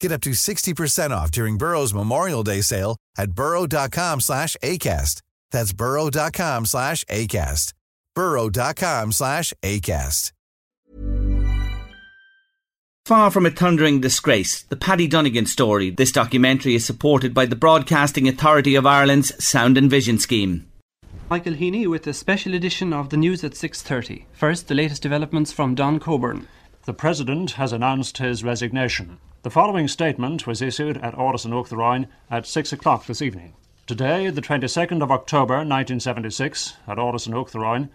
[0.00, 5.22] Get up to 60% off during Burrow's Memorial Day sale at burrow.com slash ACAST.
[5.50, 7.72] That's burrow.com slash ACAST.
[8.14, 10.32] burrow.com slash ACAST.
[13.08, 17.56] Far from a thundering disgrace, the Paddy Donegan story, this documentary is supported by the
[17.56, 20.70] Broadcasting Authority of Ireland's Sound and Vision scheme.
[21.30, 24.24] Michael Heaney with a special edition of the news at 6.30.
[24.34, 26.48] First, the latest developments from Don Cockburn.
[26.84, 29.18] The President has announced his resignation.
[29.42, 33.54] The following statement was issued at Áras an Uachtaráin Rhine at 6 o'clock this evening.
[33.86, 37.90] Today, the 22nd of October 1976, at Áras an Uachtaráin Rhine,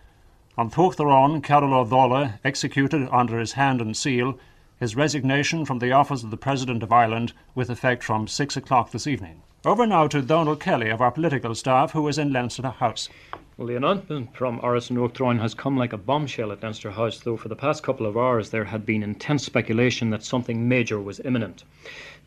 [0.58, 4.40] an tUachtarán Carol O'Dala executed under his hand and seal
[4.80, 8.92] his resignation from the office of the President of Ireland with effect from 6 o'clock
[8.92, 9.42] this evening.
[9.66, 13.10] Over now to Donald Kelly of our political staff, who is in Leinster House.
[13.56, 17.38] Well, the announcement from an Uachtaráin has come like a bombshell at Leinster House, though
[17.38, 21.20] for the past couple of hours there had been intense speculation that something major was
[21.20, 21.64] imminent.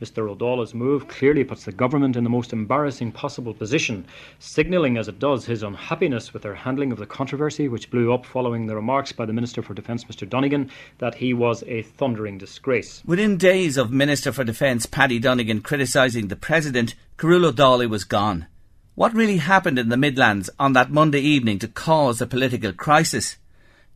[0.00, 4.06] Mr Ó Dálaigh's move clearly puts the government in the most embarrassing possible position,
[4.38, 8.24] signalling as it does his unhappiness with their handling of the controversy which blew up
[8.24, 12.38] following the remarks by the Minister for Defence, Mr Donegan, that he was a thundering
[12.38, 13.02] disgrace.
[13.04, 18.04] Within days of Minister for Defence Paddy Donegan criticising the President, Cearbhall Ó Dálaigh was
[18.04, 18.46] gone.
[18.96, 23.36] What really happened in the Midlands on that Monday evening to cause a political crisis?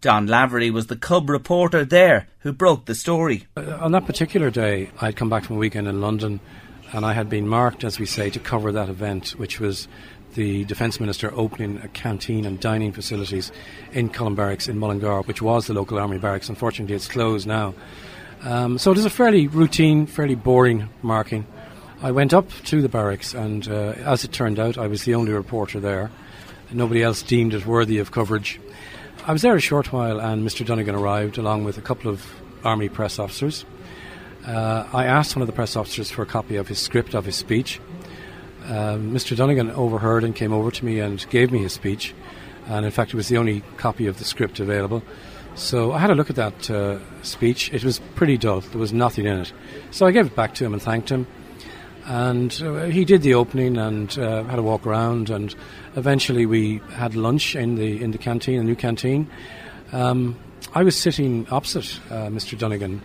[0.03, 3.47] John Lavery was the Cub reporter there who broke the story.
[3.57, 6.39] Uh, on that particular day, I'd come back from a weekend in London
[6.93, 9.89] and I had been marked, as we say, to cover that event, which was
[10.35, 13.53] the Defence Minister opening a canteen and dining facilities
[13.93, 16.51] in Columb Barracks in Mullingar, which was the local army barracks.
[16.51, 17.73] Unfortunately, it's closed now.
[18.43, 21.47] Um, so it is a fairly routine, fairly boring marking.
[22.03, 25.15] I went up to the barracks, and uh, as it turned out, I was the
[25.15, 26.11] only reporter there.
[26.73, 28.59] Nobody else deemed it worthy of coverage.
[29.27, 30.65] I was there a short while, and Mr.
[30.65, 32.25] Donegan arrived along with a couple of
[32.65, 33.67] army press officers.
[34.47, 37.27] Uh, I asked one of the press officers for a copy of his script of
[37.27, 37.81] his speech.
[38.65, 39.37] Uh, Mr.
[39.37, 42.15] Donegan overheard and came over to me and gave me his speech,
[42.67, 45.03] and in fact, it was the only copy of the script available.
[45.55, 47.71] So I had a look at that uh, speech.
[47.75, 48.61] It was pretty dull.
[48.61, 49.53] There was nothing in it.
[49.91, 51.27] So I gave it back to him and thanked him.
[52.11, 55.55] And uh, he did the opening and uh, had a walk around, and
[55.95, 59.31] eventually we had lunch in the in the canteen, the new canteen.
[59.93, 60.37] Um,
[60.75, 62.59] I was sitting opposite uh, Mr.
[62.59, 63.01] Donegan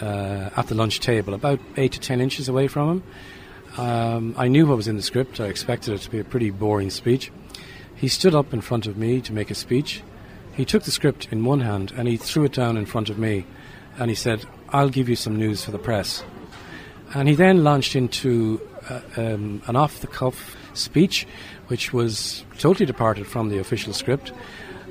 [0.00, 3.02] uh, at the lunch table, about eight to ten inches away from him.
[3.76, 5.38] Um, I knew what was in the script.
[5.38, 7.30] I expected it to be a pretty boring speech.
[7.94, 10.02] He stood up in front of me to make a speech.
[10.52, 13.20] He took the script in one hand and he threw it down in front of
[13.20, 13.46] me,
[14.00, 16.24] and he said, "I'll give you some news for the press."
[17.14, 21.26] And he then launched into uh, um, an off the cuff speech,
[21.66, 24.32] which was totally departed from the official script,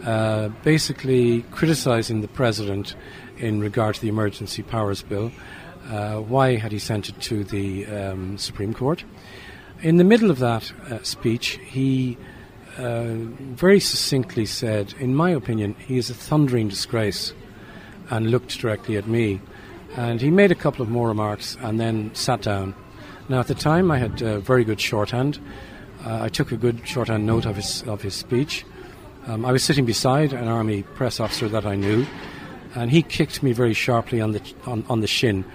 [0.06, 2.96] uh, basically criticizing the president
[3.38, 5.32] in regard to the Emergency Powers Bill.
[5.90, 9.04] Uh, why had he sent it to the um, Supreme Court?
[9.82, 12.18] In the middle of that uh, speech, he
[12.78, 13.16] uh,
[13.56, 17.34] very succinctly said, In my opinion, he is a thundering disgrace,
[18.10, 19.42] and looked directly at me.
[19.96, 22.74] And he made a couple of more remarks and then sat down.
[23.30, 25.40] Now, at the time, I had uh, very good shorthand.
[26.06, 28.66] Uh, I took a good shorthand note of his, of his speech.
[29.28, 32.08] Um, I was sitting beside an army press officer that I knew,
[32.74, 35.46] and he kicked me very sharply on the, on, on the shin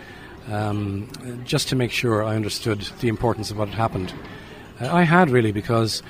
[0.49, 1.09] um,
[1.45, 4.15] just to make sure I understood the importance of what had happened.
[4.81, 6.03] Uh, I had really, because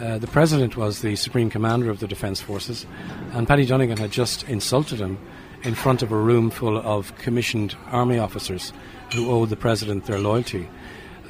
[0.00, 2.86] uh, the president was the supreme commander of the defence forces,
[3.32, 5.18] and Paddy Donegan had just insulted him
[5.64, 8.72] in front of a room full of commissioned army officers
[9.14, 10.68] who owed the president their loyalty.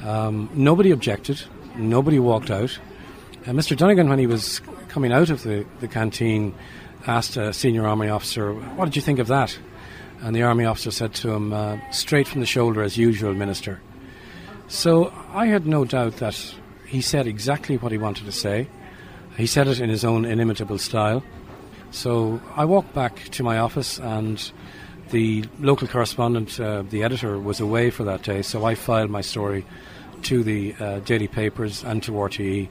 [0.01, 1.41] Um, nobody objected,
[1.75, 2.77] nobody walked out.
[3.45, 3.75] Uh, Mr.
[3.77, 6.53] Donegan, when he was coming out of the, the canteen,
[7.07, 9.57] asked a senior army officer, What did you think of that?
[10.21, 13.81] And the army officer said to him, uh, Straight from the shoulder, as usual, Minister.
[14.67, 16.55] So I had no doubt that
[16.87, 18.67] he said exactly what he wanted to say.
[19.37, 21.23] He said it in his own inimitable style.
[21.93, 24.51] So I walked back to my office and
[25.11, 29.21] the local correspondent, uh, the editor, was away for that day, so I filed my
[29.21, 29.63] story
[30.23, 32.67] to the uh, daily papers and to RTE,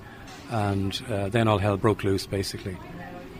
[0.50, 2.72] and uh, then all hell broke loose basically.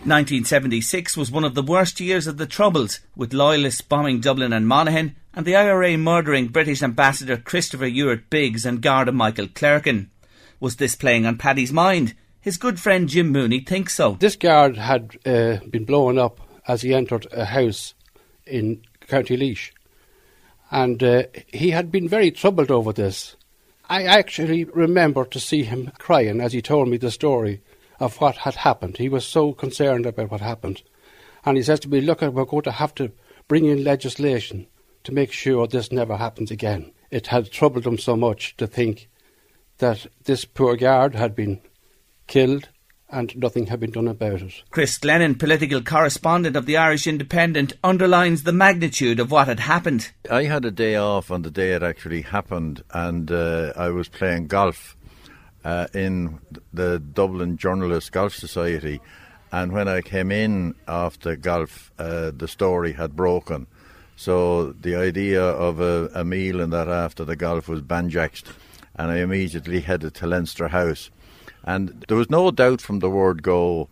[0.05, 4.69] 1976 was one of the worst years of the Troubles, with Loyalists bombing Dublin and
[4.69, 10.11] Monaghan, and the IRA murdering British Ambassador Christopher Ewart Biggs and Garda Michael Clerkin.
[10.61, 12.14] Was this playing on Paddy's mind?
[12.43, 14.17] His good friend Jim Mooney thinks so.
[14.19, 17.94] This guard had uh, been blown up as he entered a house
[18.44, 19.71] in County Laois,
[20.69, 23.37] and uh, he had been very troubled over this.
[23.89, 27.61] I actually remember to see him crying as he told me the story
[28.00, 28.97] of what had happened.
[28.97, 30.83] He was so concerned about what happened.
[31.45, 33.12] And he says to me, Look, we're going to have to
[33.47, 34.67] bring in legislation
[35.05, 36.91] to make sure this never happens again.
[37.09, 39.09] It had troubled him so much to think
[39.79, 41.61] that this poor guard had been
[42.27, 42.69] killed
[43.13, 44.63] and nothing had been done about it.
[44.71, 50.11] Chris Glennon, political correspondent of the Irish Independent, underlines the magnitude of what had happened.
[50.31, 54.09] I had a day off on the day it actually happened, and uh, I was
[54.09, 54.97] playing golf
[55.63, 56.41] uh, in
[56.73, 59.01] the Dublin Journalist Golf Society.
[59.53, 63.67] And when I came in after golf, uh, the story had broken.
[64.17, 68.51] So the idea of a, a meal and that after the golf was banjaxed,
[68.97, 71.11] and I immediately headed to Leinster House.
[71.64, 73.88] And there was no doubt from the word go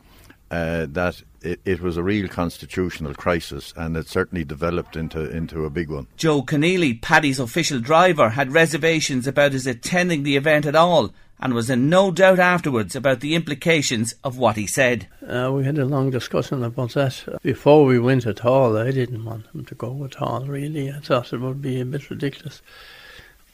[0.51, 5.65] uh, that it, it, was a real constitutional crisis, and it certainly developed into into
[5.65, 6.09] a big one.
[6.17, 11.55] Joe Keneally, Paddy's official driver, had reservations about his attending the event at all, and
[11.55, 15.09] was in no doubt afterwards about the implications of what he said.
[15.27, 17.41] Uh, we had a long discussion about that.
[17.43, 20.91] Before we went at all, I didn't want him to go at all, really.
[20.91, 22.61] I thought it would be a bit ridiculous.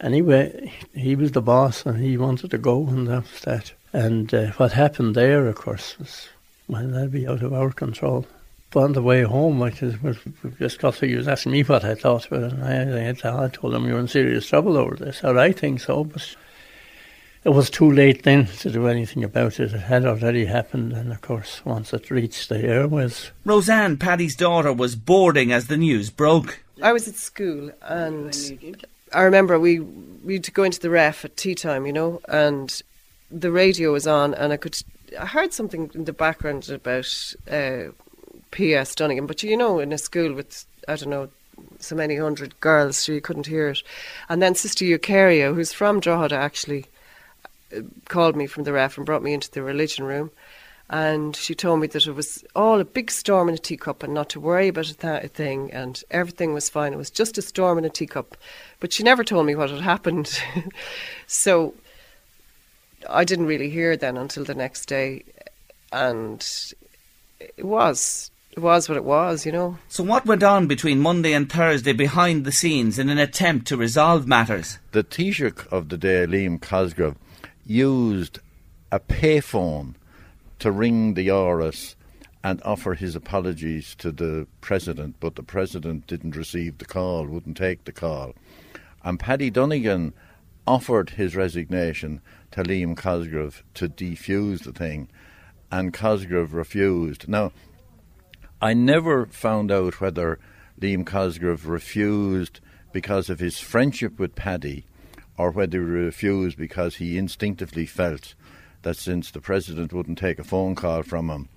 [0.01, 3.73] Anyway, he was the boss and he wanted to go, and that was that.
[3.93, 6.29] And uh, what happened there, of course, was,
[6.69, 8.27] well, that'd be out of our control.
[8.71, 9.77] But on the way home, like,
[10.59, 13.49] just got he was asking me what I thought about it, and I, I, I
[13.49, 15.23] told him you're in serious trouble over this.
[15.23, 16.37] Or I think so, but
[17.45, 19.73] it was too late then to do anything about it.
[19.73, 23.31] It had already happened, and of course, once it reached the airways.
[23.45, 26.59] Roseanne, Paddy's daughter, was boarding as the news broke.
[26.83, 28.37] I was at school, and
[29.15, 32.83] I remember we we'd go into the ref at tea time, you know, and
[33.31, 34.77] the radio was on, and I could
[35.19, 37.93] I heard something in the background about uh,
[38.51, 38.95] P.S.
[38.95, 41.29] Donegan, but you know, in a school with I don't know
[41.79, 43.83] so many hundred girls, so you couldn't hear it.
[44.29, 46.87] And then Sister Eucharia, who's from Drogheda, actually
[48.09, 50.31] called me from the ref and brought me into the religion room.
[50.89, 54.15] And she told me that it was all a big storm in a teacup and
[54.15, 56.93] not to worry about a thing and everything was fine.
[56.93, 58.37] It was just a storm in a teacup.
[58.79, 60.41] But she never told me what had happened.
[61.27, 61.75] so
[63.09, 65.25] I didn't really hear then until the next day.
[65.93, 66.47] And
[67.41, 69.77] it was it was what it was, you know.
[69.89, 73.77] So, what went on between Monday and Thursday behind the scenes in an attempt to
[73.77, 74.79] resolve matters?
[74.93, 77.17] The Taoiseach of the day, Liam Cosgrave,
[77.67, 78.39] used
[78.91, 79.95] a payphone
[80.61, 81.97] to ring the Áras
[82.43, 87.59] and offer his apologies to the president, but the president didn't receive the call, wouldn't
[87.59, 88.35] take the call.
[89.05, 90.15] And Paddy Donegan
[90.67, 92.23] offered his resignation
[92.57, 95.09] to Liam Cosgrave to defuse the thing,
[95.71, 97.29] and Cosgrave refused.
[97.29, 97.53] Now,
[98.63, 100.39] I never found out whether
[100.81, 102.61] Liam Cosgrave refused
[102.93, 104.87] because of his friendship with Paddy
[105.37, 108.35] or whether he refused because he instinctively felt
[108.83, 111.51] that since the president wouldn't take a phone call from him,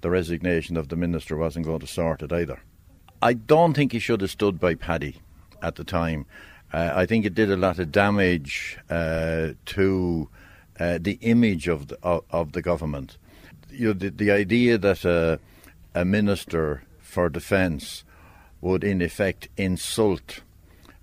[0.00, 2.60] the resignation of the minister wasn't going to sort it either.
[3.20, 5.16] I don't think he should have stood by Paddy
[5.60, 6.24] at the time.
[6.72, 10.30] Uh, I think it did a lot of damage uh, to
[10.78, 13.16] uh, the image of the, of, of, the government.
[13.70, 15.40] You know, the, the idea that a,
[15.94, 18.04] a minister for defence
[18.60, 20.40] would, in effect, insult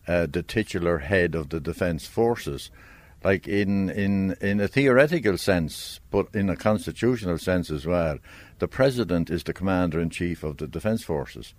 [0.08, 2.70] uh, the titular head of the defence forces.
[3.24, 8.20] Like in, in, in a theoretical sense, but in a constitutional sense as well,
[8.60, 11.53] the president is the commander in chief of the defence forces.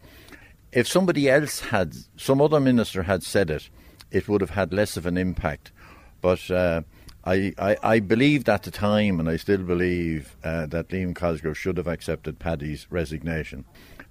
[0.73, 3.71] If somebody else had, some other minister had said it,
[4.11, 5.73] it would have had less of an impact.
[6.21, 6.83] But uh,
[7.27, 11.57] I, I, I, believed at the time, and I still believe, uh, that Liam Cosgrave
[11.57, 13.65] should have accepted Paddy's resignation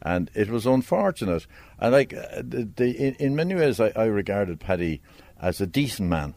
[0.04, 1.48] and it was unfortunate.
[1.80, 5.02] And like uh, the, the, in, in, many ways, I, I, regarded Paddy
[5.42, 6.36] as a decent man,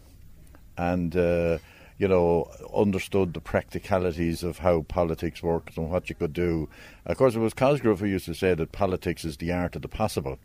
[0.79, 1.59] and uh,
[1.99, 6.69] you know understood the practicalities of how politics works and what you could do.
[7.05, 9.83] Of course, it was Cosgrave who used to say that politics is the art of
[9.83, 10.39] the possible.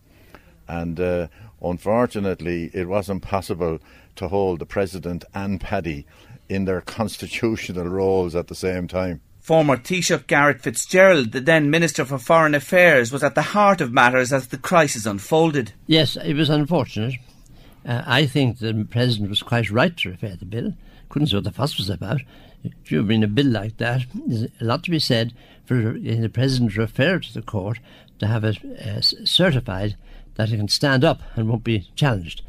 [0.68, 1.28] And uh,
[1.62, 3.80] unfortunately, it wasn't possible
[4.16, 6.06] to hold the president and Paddy
[6.50, 9.22] in their constitutional roles at the same time.
[9.40, 13.92] Former Taoiseach Garret Fitzgerald, the then Minister for Foreign Affairs, was at the heart of
[13.92, 15.74] matters as the crisis unfolded.
[15.88, 17.16] Yes, it was unfortunate.
[17.84, 20.74] Uh, I think the President was quite right to refer the bill.
[21.10, 22.22] Couldn't see what the fuss was about.
[22.64, 25.34] If you've been a bill like that, there's a lot to be said
[25.66, 27.80] for the President to refer to the court
[28.20, 29.96] to have it uh, certified
[30.36, 32.42] that it can stand up and won't be challenged.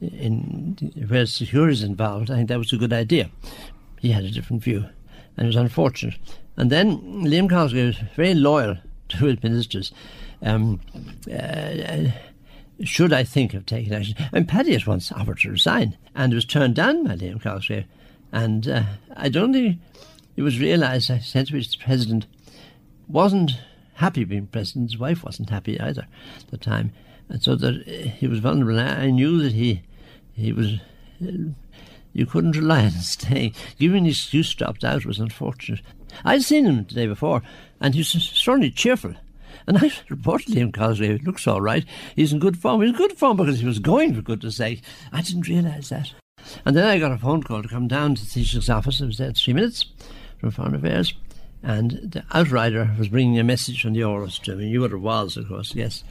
[0.00, 3.30] In where security is involved, I think that was a good idea.
[4.00, 4.86] He had a different view,
[5.36, 6.16] and it was unfortunate.
[6.56, 8.76] And then Liam Cosgrave was very loyal
[9.10, 9.92] to his ministers.
[10.42, 10.80] Um,
[11.32, 12.10] uh,
[12.82, 14.16] should I think of taking action?
[14.32, 17.86] And Paddy at once offered to resign and was turned down by Liam Cosgrave.
[18.32, 18.82] And uh,
[19.16, 19.78] I don't think
[20.36, 22.26] it was realised, I sense which the president
[23.08, 23.52] wasn't
[23.94, 24.90] happy being president.
[24.90, 26.06] His wife wasn't happy either
[26.38, 26.92] at the time.
[27.28, 28.78] And so that eh, he was vulnerable.
[28.78, 29.82] I knew that he
[30.32, 30.74] he was.
[31.22, 31.50] Eh,
[32.12, 33.54] you couldn't rely on staying.
[33.78, 35.80] Giving his excuse dropped out was unfortunate.
[36.24, 37.42] I'd seen him the day before,
[37.80, 39.14] and he was certainly cheerful.
[39.66, 41.84] And I reported to him Cosgrave, it looks all right.
[42.14, 42.82] He's in good form.
[42.82, 44.82] He's in good form because he was going, for goodness sake.
[45.12, 46.12] I didn't realise that.
[46.64, 49.00] And then I got a phone call to come down to the Taoiseach's office.
[49.00, 49.86] I was there three minutes
[50.38, 51.14] from Foreign Affairs.
[51.62, 54.64] And the outrider was bringing a message from the Áras to me.
[54.64, 56.04] You knew what it was, of course, yes.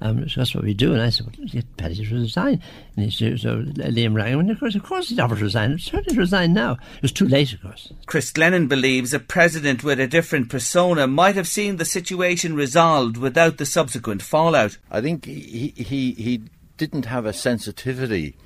[0.00, 0.92] Um, so that's what we do.
[0.92, 2.62] And I said, well, get Paddy to resign.
[2.96, 4.40] And he said, so Liam rang him.
[4.40, 5.72] And of course, of course he'd offered to resign.
[5.72, 6.72] It's certainly to resign now.
[6.96, 7.92] It was too late, of course.
[8.06, 13.16] Chris Glennon believes a president with a different persona might have seen the situation resolved
[13.16, 14.78] without the subsequent fallout.
[14.90, 16.42] I think he, he, he
[16.76, 18.36] didn't have a sensitivity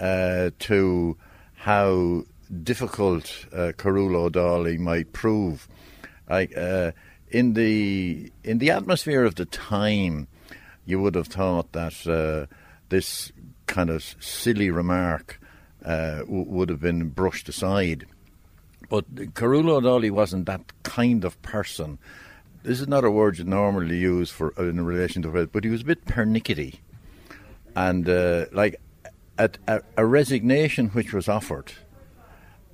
[0.00, 1.16] uh, to
[1.54, 2.24] how
[2.62, 5.68] difficult uh, O'Daly might prove
[6.28, 6.92] like uh,
[7.30, 10.28] in the in the atmosphere of the time,
[10.88, 12.46] you would have thought that uh,
[12.88, 13.30] this
[13.66, 15.38] kind of silly remark
[15.84, 18.06] uh, w- would have been brushed aside.
[18.88, 21.98] But Cearbhall O'Daly wasn't that kind of person.
[22.62, 25.70] This is not a word you normally use for in relation to it, but he
[25.70, 26.80] was a bit pernickety,
[27.76, 28.80] and uh, like
[29.38, 31.72] a, a, a resignation which was offered,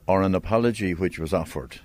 [0.06, 1.80] or an apology which was offered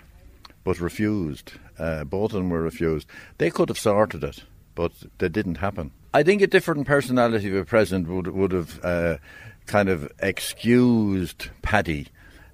[0.63, 1.53] but refused.
[1.79, 3.07] Uh, both of them were refused.
[3.39, 4.43] They could have sorted it,
[4.79, 5.91] but that didn't happen.
[6.13, 9.17] I think a different personality of a president would would have uh,
[9.65, 12.07] kind of excused Paddy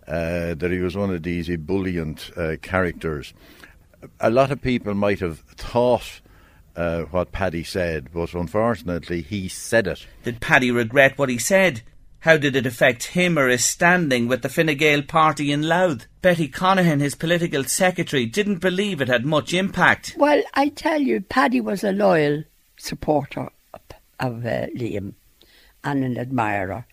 [0.07, 3.35] uh, that he was one of these ebullient uh, characters.
[4.19, 6.21] A lot of people might have thought.
[6.75, 10.05] Uh, what Paddy said, but unfortunately he said it.
[10.23, 11.83] Did Paddy regret what he said?
[12.25, 16.07] How did it affect him or his standing with the Fine Gael party in Louth?
[16.23, 20.15] Betty Conaghan, his political secretary, didn't believe it had much impact.
[20.17, 22.43] Well, I tell you, Paddy was a loyal
[22.77, 23.49] supporter
[24.19, 25.13] of uh, Liam
[25.83, 26.87] and an admirer.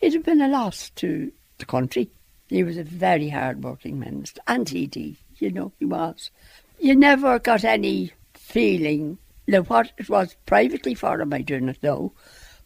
[0.00, 2.10] It had been a loss to the country.
[2.48, 6.32] He was a very hard-working minister, and TD, you know, he was.
[6.80, 9.18] You never got any feeling.
[9.46, 12.14] Now, what it was privately for him, I do not know,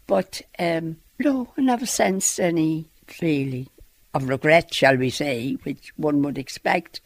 [0.06, 3.68] but um, no, I never sensed any feeling
[4.14, 7.00] of regret, shall we say, which one would expect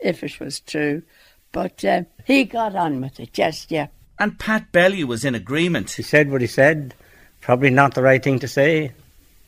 [0.00, 1.02] if it was true.
[1.50, 3.88] But uh, he got on with it, just, yeah.
[4.18, 5.90] And Pat Bellew was in agreement.
[5.90, 6.94] He said what he said.
[7.40, 8.92] Probably not the right thing to say.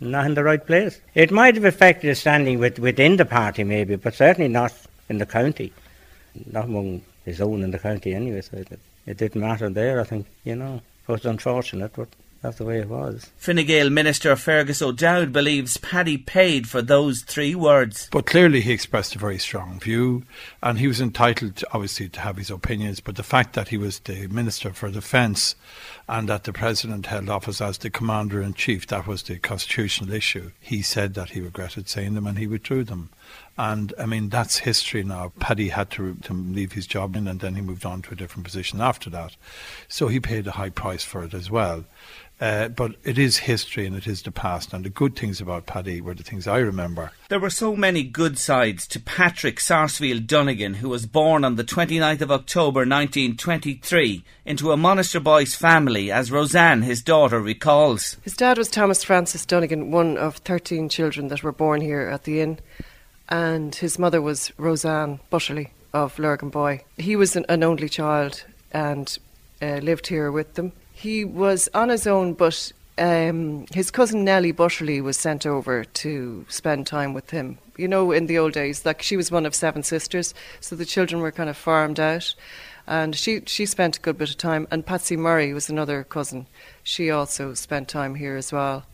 [0.00, 1.00] Not in the right place.
[1.14, 4.75] It might have affected his standing with, within the party, maybe, but certainly not
[5.09, 5.73] in the county.
[6.50, 8.40] Not among his own in the county, anyway.
[8.40, 10.83] So it, it didn't matter there, I think, you know.
[11.09, 12.09] It was unfortunate, but
[12.44, 13.30] that's the way it was.
[13.38, 18.10] Fine Gael Minister Fergus O'Dowd believes Paddy paid for those three words.
[18.12, 20.24] But clearly he expressed a very strong view
[20.62, 23.00] and he was entitled, to, obviously, to have his opinions.
[23.00, 25.56] But the fact that he was the Minister for Defence
[26.06, 30.12] and that the President held office as the Commander in Chief, that was the constitutional
[30.12, 30.50] issue.
[30.60, 33.08] He said that he regretted saying them and he withdrew them.
[33.56, 35.32] And I mean, that's history now.
[35.38, 38.44] Paddy had to, to leave his job and then he moved on to a different
[38.44, 39.36] position after that.
[39.88, 41.84] So he paid a high price for it as well.
[42.40, 44.72] Uh, but it is history and it is the past.
[44.72, 47.12] And the good things about Paddy were the things I remember.
[47.28, 51.64] There were so many good sides to Patrick Sarsfield Donegan, who was born on the
[51.64, 58.16] 29th of October 1923 into a Monasterboice family, as Roseanne, his daughter, recalls.
[58.22, 62.24] His dad was Thomas Francis Donegan, one of 13 children that were born here at
[62.24, 62.58] the inn.
[63.28, 66.84] And his mother was Roseanne Butterley of Lurgan Boy.
[66.96, 69.16] He was an, an only child and
[69.62, 74.52] uh, lived here with them he was on his own, but um, his cousin Nellie
[74.52, 77.58] Butterley was sent over to spend time with him.
[77.76, 80.86] You know, in the old days, like she was one of seven sisters, so the
[80.86, 82.34] children were kind of farmed out.
[82.86, 84.68] And she, she spent a good bit of time.
[84.70, 86.46] And Patsy Murray was another cousin.
[86.82, 88.84] She also spent time here as well.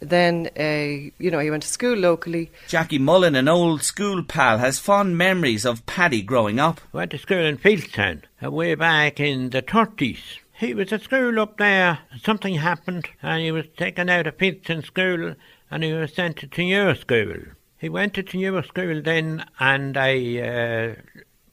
[0.00, 2.50] Then, uh, you know, he went to school locally.
[2.68, 6.80] Jackie Mullen, an old school pal, has fond memories of Paddy growing up.
[6.92, 10.38] Went to school in Fieldstown, way back in the 30s.
[10.60, 12.00] He was at school up there.
[12.22, 15.34] Something happened, and he was taken out of Fieldstown School,
[15.70, 17.36] and he was sent to Tenure School.
[17.78, 20.94] He went to Tenure School then, and I uh,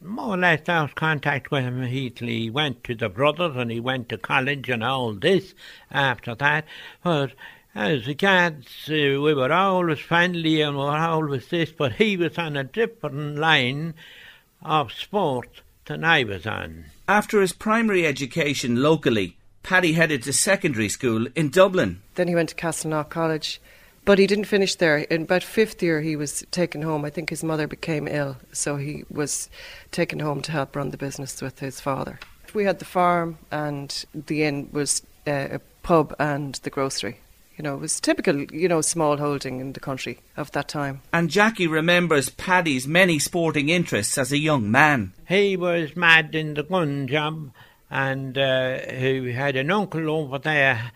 [0.01, 1.83] more or less lost contact with him.
[1.83, 5.53] He went to the brothers, and he went to college and all this
[5.89, 6.65] after that.
[7.01, 7.31] But
[7.77, 12.35] as regards, uh, we were always friendly and we were always this, but he was
[12.35, 13.93] on a different line
[14.63, 16.85] of sport than I was on.
[17.07, 22.01] After his primary education locally, Paddy headed to secondary school in Dublin.
[22.15, 23.61] Then he went to Castleknock College,
[24.05, 24.97] but he didn't finish there.
[24.97, 27.05] In about fifth year, he was taken home.
[27.05, 29.51] I think his mother became ill, so he was
[29.91, 32.19] taken home to help run the business with his father.
[32.55, 37.19] We had the farm, and the inn was uh, a pub and the grocery.
[37.57, 41.01] You know, it was typical, you know, small holding in the country of that time.
[41.11, 45.13] And Jackie remembers Paddy's many sporting interests as a young man.
[45.27, 47.51] He was mad in the gun job,
[47.89, 50.91] and uh, he had an uncle over there.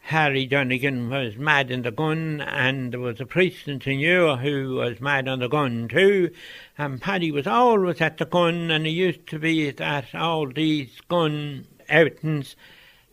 [0.00, 4.74] Harry Dunnigan was mad in the gun, and there was a priest in Tenure who
[4.76, 6.30] was mad on the gun too.
[6.76, 11.00] And Paddy was always at the gun, and he used to be at all these
[11.08, 12.56] gun outings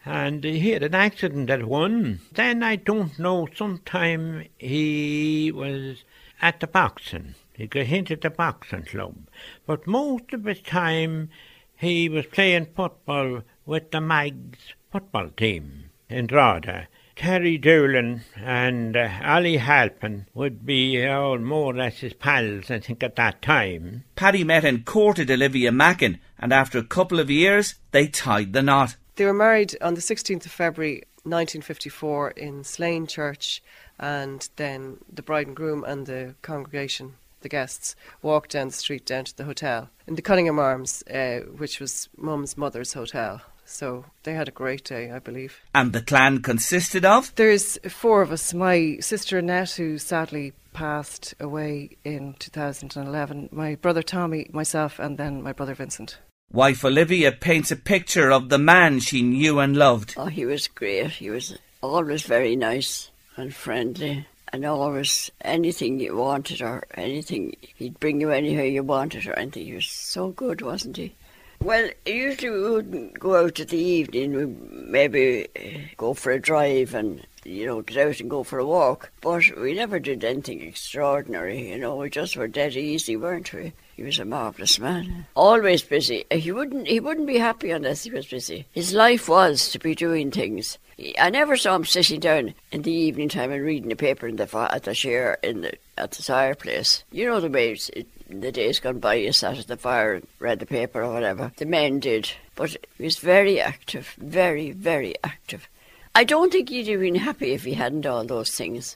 [0.08, 2.22] and he had an accident at one.
[2.32, 6.06] Then I don't know, sometime he was
[6.42, 7.36] at the boxing.
[7.54, 9.28] He got into the boxing club.
[9.66, 11.30] But most of his time
[11.76, 16.88] he was playing football with the Mags football team in Drogheda.
[17.18, 22.80] Terry Doolan and uh, Ali Halpin would be all more or less his pals, I
[22.80, 24.06] think, at that time.
[24.16, 28.62] Paddy met and courted Olivia Mackin, and after a couple of years, they tied the
[28.62, 28.96] knot.
[29.18, 33.64] They were married on the 16th of February 1954 in Slane Church,
[33.98, 39.08] and then the bride and groom and the congregation, the guests, walked down the street
[39.08, 43.42] down to the hotel in the Conyngham Arms, uh, which was Mum's mother's hotel.
[43.66, 45.62] So they had a great day, I believe.
[45.74, 47.34] And the clan consisted of?
[47.36, 48.54] There's four of us.
[48.54, 55.42] My sister Annette, who sadly passed away in 2011, my brother Tommy, myself, and then
[55.42, 56.20] my brother Vincent.
[56.52, 60.14] Wife Olivia paints a picture of the man she knew and loved.
[60.16, 61.12] Oh, he was great.
[61.12, 68.00] He was always very nice and friendly, and always anything you wanted or anything, he'd
[68.00, 69.66] bring you anywhere you wanted or anything.
[69.66, 71.14] He was so good, wasn't he?
[71.62, 74.34] Well, usually we wouldn't go out in the evening.
[74.34, 78.60] We maybe eh, go for a drive and you know get out and go for
[78.60, 79.12] a walk.
[79.20, 81.70] But we never did anything extraordinary.
[81.70, 83.74] You know, we just were dead easy, weren't we?
[83.98, 85.26] He was a marvellous man.
[85.36, 86.24] Always busy.
[86.30, 88.68] He wouldn't he wouldn't be happy unless he was busy.
[88.72, 90.78] His life was to be doing things.
[91.20, 94.36] I never saw him sitting down in the evening time and reading the paper in
[94.36, 97.04] the at the chair in the at the fireplace.
[97.12, 100.28] You know the way it, the days gone by, you sat at the fire and
[100.38, 101.52] read the paper or whatever.
[101.58, 105.68] The men did, but he was very active, very very active.
[106.14, 108.96] I don't think he'd have been happy if he hadn't all those things.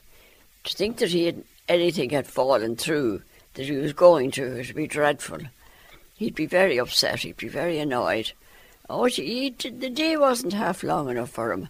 [0.62, 3.22] To think that he had anything had fallen through
[3.54, 4.58] that he was going to.
[4.58, 5.38] It would be dreadful.
[6.16, 7.20] He'd be very upset.
[7.20, 8.32] He'd be very annoyed.
[8.88, 11.68] Oh, he, the day wasn't half long enough for him.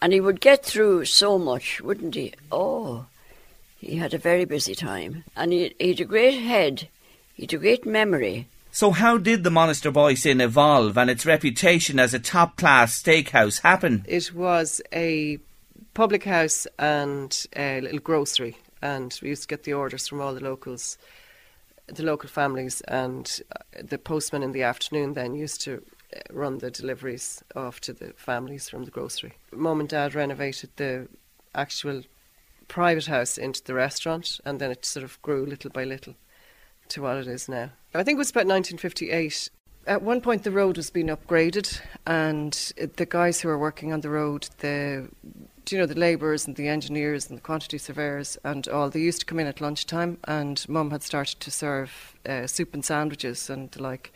[0.00, 2.34] And he would get through so much, wouldn't he?
[2.50, 3.06] Oh,
[3.78, 5.24] he had a very busy time.
[5.36, 6.88] And he, he had a great head.
[7.34, 8.48] He had a great memory.
[8.70, 13.62] So, how did the Monasterboice Inn evolve and its reputation as a top class steakhouse
[13.62, 14.04] happen?
[14.08, 15.38] It was a
[15.94, 20.34] public house and a little grocery and we used to get the orders from all
[20.34, 20.98] the locals,
[21.86, 25.82] the local families, and uh, the postman in the afternoon then used to
[26.14, 29.32] uh, run the deliveries off to the families from the grocery.
[29.52, 31.08] Mum and Dad renovated the
[31.54, 32.02] actual
[32.68, 36.14] private house into the restaurant, and then it sort of grew little by little
[36.88, 37.70] to what it is now.
[37.94, 39.48] I think it was about 1958.
[39.86, 42.52] At one point, the road was being upgraded, and
[42.96, 45.08] the guys who were working on the road, the
[45.70, 49.20] you know, the labourers and the engineers and the quantity surveyors and all, they used
[49.20, 53.48] to come in at lunchtime and mum had started to serve uh, soup and sandwiches
[53.50, 54.12] and the like.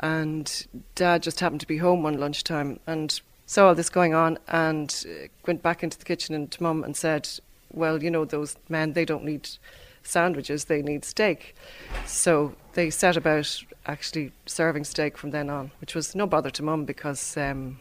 [0.00, 4.38] And dad just happened to be home one lunchtime and saw all this going on
[4.48, 7.28] and uh, went back into the kitchen and to mum and said,
[7.72, 9.48] well, you know, those men, they don't need
[10.02, 11.54] sandwiches, they need steak.
[12.06, 16.62] So they set about actually serving steak from then on, which was no bother to
[16.62, 17.78] mum because um,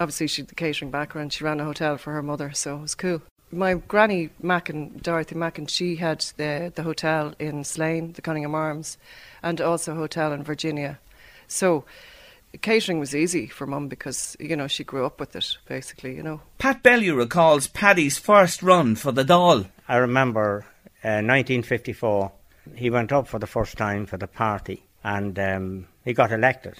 [0.00, 1.32] obviously she had the catering background.
[1.32, 3.22] She ran a hotel for her mother, so it was cool.
[3.52, 8.98] My granny Mackin, Dorothy Mackin, she had the the hotel in Slane, the Conyngham Arms,
[9.42, 10.98] and also a hotel in Virginia.
[11.46, 11.84] So
[12.62, 16.16] catering was easy for mum because you know she grew up with it basically.
[16.16, 16.40] You know.
[16.58, 20.66] Pat Bellew recalls Paddy's first run for the Dáil I remember
[21.04, 22.32] uh, 1954.
[22.74, 26.74] He went up for the first time for the party, and um, he got elected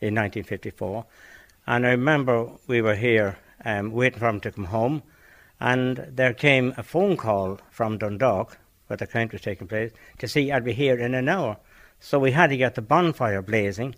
[0.00, 1.06] in 1954.
[1.66, 5.02] And I remember we were here um, waiting for him to come home,
[5.58, 10.28] and there came a phone call from Dundalk, where the count was taking place, to
[10.28, 11.56] see I'd be here in an hour.
[12.00, 13.94] So we had to get the bonfire blazing,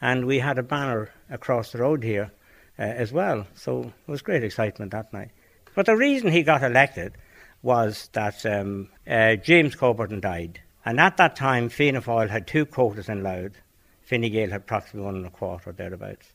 [0.00, 2.32] and we had a banner across the road here
[2.78, 3.46] uh, as well.
[3.54, 5.30] So it was great excitement that night.
[5.74, 7.14] But the reason he got elected
[7.62, 10.60] was that um, uh, James Coburn died.
[10.84, 13.60] And at that time, Fianna Fáil had two quotas in Louth.
[14.02, 16.33] Fine Gael had approximately one and a quarter, thereabouts.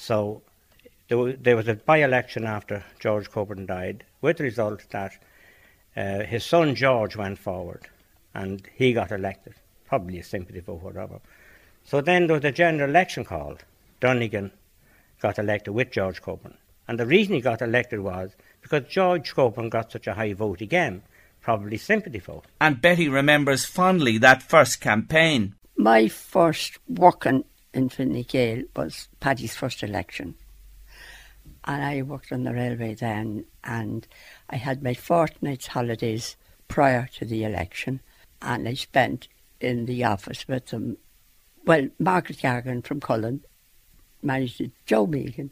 [0.00, 0.42] So
[1.08, 5.12] there, there was a by-election after George Coburn died, with the result that
[5.96, 7.88] uh, his son George went forward,
[8.32, 9.54] and he got elected,
[9.86, 11.18] probably a sympathy vote, whatever.
[11.84, 13.64] So then there was a general election called.
[13.98, 14.52] Donegan
[15.20, 16.56] got elected with George Coburn.
[16.86, 18.30] And the reason he got elected was
[18.62, 21.02] because George Coburn got such a high vote again,
[21.40, 22.44] probably sympathy vote.
[22.60, 25.56] And Betty remembers fondly that first campaign.
[25.76, 30.34] My first working in Fine Gael was Paddy's first election.
[31.64, 34.06] And I worked on the railway then, and
[34.48, 38.00] I had my fortnight's holidays prior to the election,
[38.40, 39.28] and I spent
[39.60, 40.96] in the office with them
[41.68, 43.44] well, Margaret Gargan from Cullen
[44.22, 44.70] managed it.
[44.86, 45.50] Joe Megan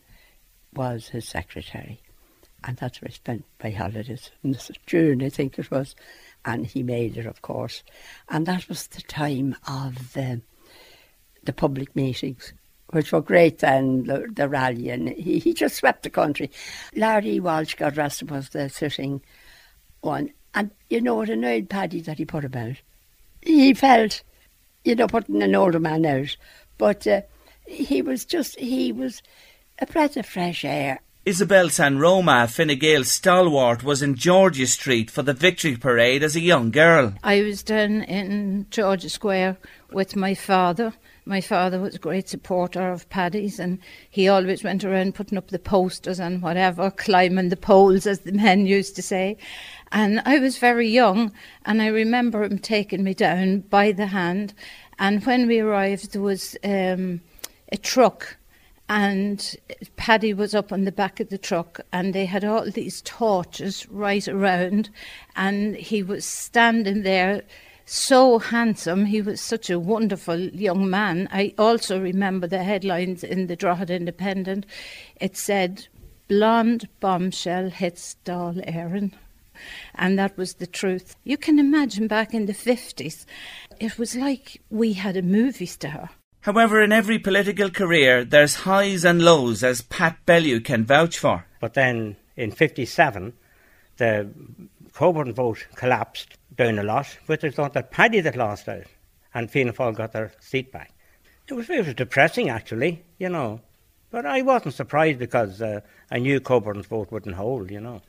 [0.73, 2.01] was his secretary.
[2.65, 5.95] And that's where I spent my holidays in June, I think it was.
[6.43, 7.83] And he made it, of course.
[8.31, 10.41] And that was the time of um,
[11.47, 12.53] the public meetings,
[12.89, 14.91] which were great then, the, the rally.
[14.91, 16.51] And he, he just swept the country.
[16.95, 19.23] Larry Walsh, God rest him, was the sitting
[20.01, 20.33] one.
[20.55, 22.77] And you know, it annoyed Paddy that he put him out.
[23.43, 24.23] He felt
[24.87, 26.37] you know, putting an older man out.
[26.79, 27.23] But uh,
[27.67, 29.21] he was just, he was
[29.79, 31.01] a breath of fresh air.
[31.25, 36.37] Isabel San Roma, Fine Gael stalwart, was in Georgia Street for the victory parade as
[36.37, 37.15] a young girl.
[37.25, 39.59] I was down in Georgia Square
[39.91, 40.95] with my father.
[41.29, 45.49] My father was a great supporter of Paddy's and he always went around putting up
[45.49, 49.37] the posters and whatever, climbing the poles, as the men used to say.
[49.91, 51.33] And I was very young,
[51.65, 54.55] and I remember him taking me down by the hand.
[55.01, 57.21] And when we arrived, there was um,
[57.73, 58.37] a truck,
[58.89, 59.57] and
[59.97, 63.89] Paddy was up on the back of the truck, and they had all these torches
[63.89, 64.91] right around,
[65.35, 67.43] and he was standing there.
[67.89, 71.29] So handsome, he was such a wonderful young man.
[71.31, 74.67] I also remember the headlines in the Drogheda Independent.
[75.21, 75.87] It said,
[76.27, 79.13] Blonde bombshell hits Dáil Éireann.
[79.95, 81.15] and that was the truth.
[81.23, 83.25] You can imagine back in the 50s,
[83.79, 86.11] it was like we had a movie star.
[86.41, 91.47] However, in every political career, there's highs and lows, as Pat Bellew can vouch for.
[91.61, 93.33] But then in 57,
[93.97, 94.29] the
[94.97, 98.87] Coburn vote collapsed down a lot, with the thought that Paddy that lost out,
[99.35, 100.91] and Fianna Fáil got their seat back.
[101.47, 103.61] It was, it was depressing, actually, you know.
[104.11, 105.81] But I wasn't surprised because uh,
[106.11, 108.01] I knew Coburn's vote wouldn't hold, you know.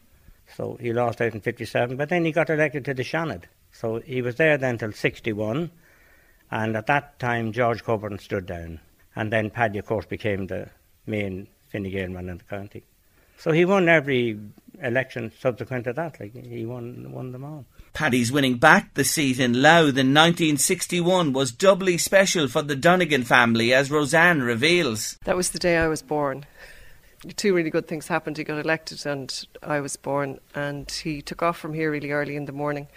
[0.55, 3.43] So he lost out in 57, but then he got elected to the Seanad.
[3.73, 5.69] So he was there then till 61,
[6.51, 8.79] and at that time George Coburn stood down.
[9.13, 10.69] And then Paddy, of course, became the
[11.05, 12.85] main Fine Gael man in the county.
[13.37, 14.39] So he won every
[14.81, 16.19] election subsequent to that.
[16.19, 17.65] Like he won won them all.
[17.93, 23.23] Paddy's winning back the seat in Louth in 1961 was doubly special for the Donegan
[23.23, 25.17] family, as Roseanne reveals.
[25.23, 26.45] That was the day I was born
[27.35, 28.37] two really good things happened.
[28.37, 30.39] He got elected, and I was born.
[30.53, 32.87] And he took off from here really early in the morning,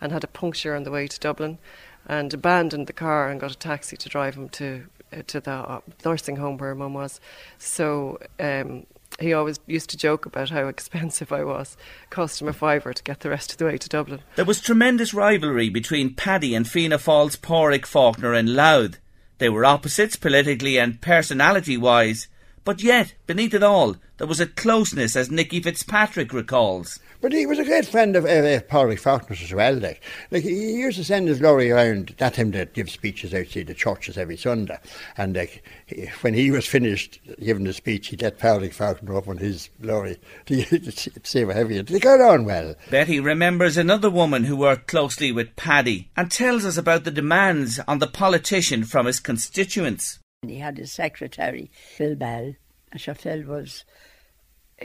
[0.00, 1.58] and had a puncture on the way to Dublin,
[2.06, 5.52] and abandoned the car and got a taxi to drive him to uh, to the
[5.52, 7.20] uh, nursing home where mum was.
[7.58, 8.18] So.
[8.38, 8.86] Um,
[9.20, 11.76] he always used to joke about how expensive I was.
[12.10, 14.20] Cost him a fiver to get the rest of the way to Dublin.
[14.36, 18.98] There was tremendous rivalry between Paddy and Fianna Fáil's Pádraig Faulkner and Louth.
[19.38, 22.28] They were opposites politically and personality wise,
[22.64, 26.98] but yet, beneath it all, there was a closeness, as Nicky Fitzpatrick recalls.
[27.24, 29.72] But he was a great friend of uh, uh Paul Faulkner's as well.
[29.76, 32.14] Like, like he used to send his lorry around.
[32.18, 34.78] That him to give speeches outside the churches every Sunday.
[35.16, 39.26] And like, he, when he was finished giving the speech, he'd let Paul Faulkner up
[39.26, 41.86] on his lorry to see how heavy it.
[41.86, 42.74] They got on well.
[42.90, 47.80] Betty remembers another woman who worked closely with Paddy and tells us about the demands
[47.88, 50.18] on the politician from his constituents.
[50.46, 52.52] He had his secretary, Phil Bell.
[52.92, 53.86] And sure Phil was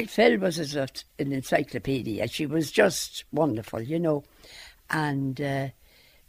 [0.07, 2.27] Phil was as an encyclopedia.
[2.27, 4.23] She was just wonderful, you know.
[4.89, 5.67] And uh,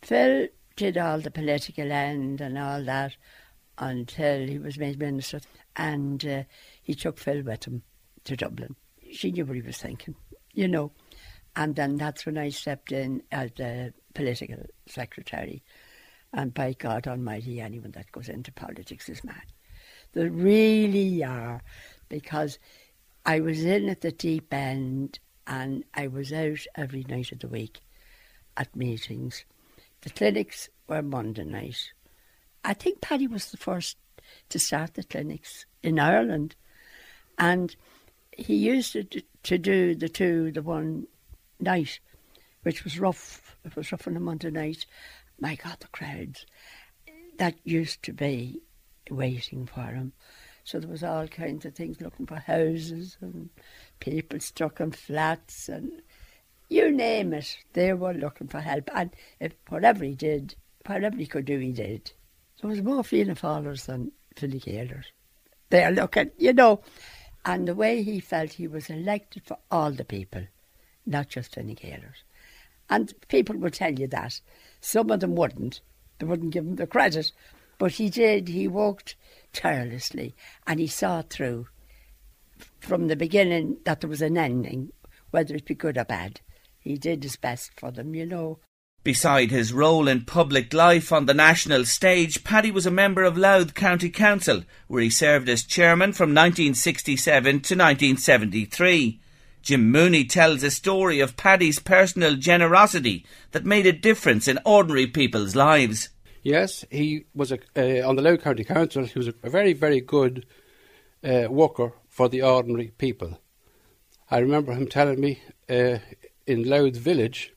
[0.02, 3.16] Phil did all the political end and all that
[3.78, 5.40] until he was made minister.
[5.76, 6.42] And uh,
[6.82, 7.82] he took Phil with him
[8.24, 8.76] to Dublin.
[9.12, 10.14] She knew what he was thinking,
[10.52, 10.92] you know.
[11.56, 15.62] And then that's when I stepped in as the political secretary.
[16.32, 19.42] And by God Almighty, anyone that goes into politics is mad.
[20.12, 21.62] They really are,
[22.08, 22.58] because
[23.24, 27.48] I was in at the deep end and I was out every night of the
[27.48, 27.80] week
[28.56, 29.44] at meetings.
[30.02, 31.92] The clinics were Monday night.
[32.64, 33.96] I think Paddy was the first
[34.48, 36.56] to start the clinics in Ireland.
[37.38, 37.74] And
[38.36, 41.06] he used to, to do the two, the one
[41.58, 42.00] night,
[42.62, 43.56] which was rough.
[43.64, 44.86] It was rough on a Monday night.
[45.38, 46.46] My God, the crowds.
[47.38, 48.60] That used to be
[49.10, 50.12] waiting for him.
[50.64, 53.50] So there was all kinds of things looking for houses and
[53.98, 56.02] people stuck in flats and
[56.68, 58.88] you name it, they were looking for help.
[58.94, 60.54] And if whatever he did,
[60.86, 62.12] whatever he could do, he did.
[62.56, 65.06] So it was more Fianna Fáile's than Philly Gaylors.
[65.70, 66.80] They are looking, you know,
[67.44, 70.42] and the way he felt he was elected for all the people,
[71.06, 72.24] not just Fianna Gaylors.
[72.88, 74.40] And people would tell you that.
[74.80, 75.80] Some of them wouldn't.
[76.18, 77.32] They wouldn't give him the credit.
[77.80, 78.48] But he did.
[78.48, 79.16] He worked
[79.54, 81.66] tirelessly and he saw through
[82.78, 84.92] from the beginning that there was an ending,
[85.30, 86.42] whether it be good or bad.
[86.78, 88.58] He did his best for them, you know.
[89.02, 93.38] Beside his role in public life on the national stage, Paddy was a member of
[93.38, 99.18] Louth County Council, where he served as chairman from 1967 to 1973.
[99.62, 105.06] Jim Mooney tells a story of Paddy's personal generosity that made a difference in ordinary
[105.06, 106.10] people's lives.
[106.42, 109.04] Yes, he was a, uh, on the Louth County Council.
[109.04, 110.46] He was a, a very, very good
[111.22, 113.38] uh, worker for the ordinary people.
[114.30, 115.98] I remember him telling me uh,
[116.46, 117.52] in Louth Village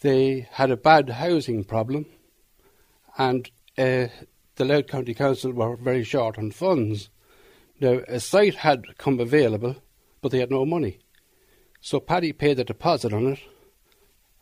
[0.00, 2.06] they had a bad housing problem,
[3.16, 4.06] and uh,
[4.56, 7.10] the Louth County Council were very short on funds.
[7.80, 9.76] Now, a site had come available,
[10.20, 10.98] but they had no money.
[11.80, 13.40] So Paddy paid the deposit on it,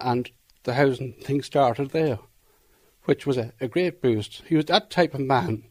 [0.01, 0.31] and
[0.65, 2.19] the housing thing started there,
[3.07, 4.43] which was a, a great boost.
[4.47, 5.65] He was that type of man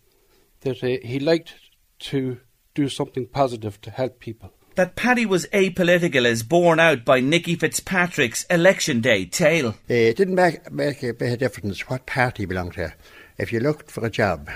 [0.62, 1.54] that uh, he liked
[2.00, 2.40] to
[2.74, 4.52] do something positive to help people.
[4.76, 9.76] That Paddy was apolitical is borne out by Nicky Fitzpatrick's election day tale.
[9.88, 12.94] It didn't make, make a bit of difference what party you belonged to.
[13.38, 14.50] If you looked for a job.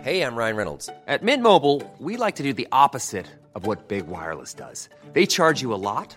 [0.00, 0.90] Hey, I'm Ryan Reynolds.
[1.06, 4.88] At Mint Mobile, we like to do the opposite of what Big Wireless does.
[5.12, 6.16] They charge you a lot,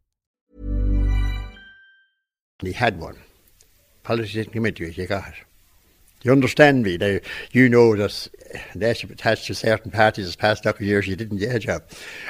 [2.61, 3.17] He had one.
[4.03, 5.33] Politics into it, you got.
[6.23, 6.97] You understand me?
[6.97, 7.19] Now,
[7.51, 8.27] you know that
[8.73, 11.59] unless you're attached to certain parties as past couple of years, you didn't get a
[11.59, 11.83] job.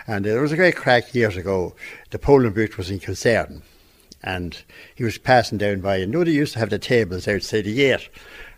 [0.07, 1.75] And uh, there was a great crack years ago.
[2.11, 3.63] The polling booth was in concern.
[4.23, 4.57] And
[4.95, 8.07] he was passing down by, and they used to have the tables outside the gate.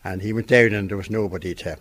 [0.03, 1.77] And he went down and there was nobody to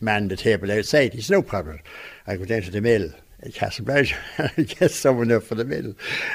[0.00, 1.12] man the table outside.
[1.12, 1.80] He said, no problem.
[2.26, 3.10] I go down to the mill
[3.42, 4.14] at Castlebrand
[4.56, 5.94] and get someone up for the mill.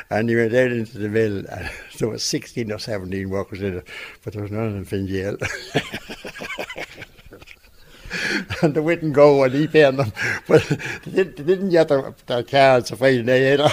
[0.10, 1.46] And he went down into the mill.
[1.50, 3.88] And there was 16 or 17 workers in it,
[4.24, 5.38] but there was none of them in jail.
[8.62, 10.12] and they wouldn't go and he paid them.
[10.48, 13.70] But they didn't, they didn't get their, their cards for Friday night either.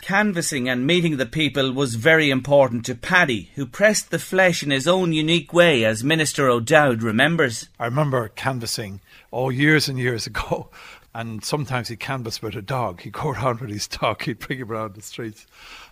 [0.00, 4.70] Canvassing and meeting the people was very important to Paddy, who pressed the flesh in
[4.70, 7.70] his own unique way, as Minister O'Dowd remembers.
[7.80, 9.00] I remember canvassing,
[9.32, 10.68] oh, years and years ago,
[11.14, 13.02] And sometimes he'd canvass with a dog.
[13.02, 15.46] He'd go around with his dog, he'd bring him around the streets,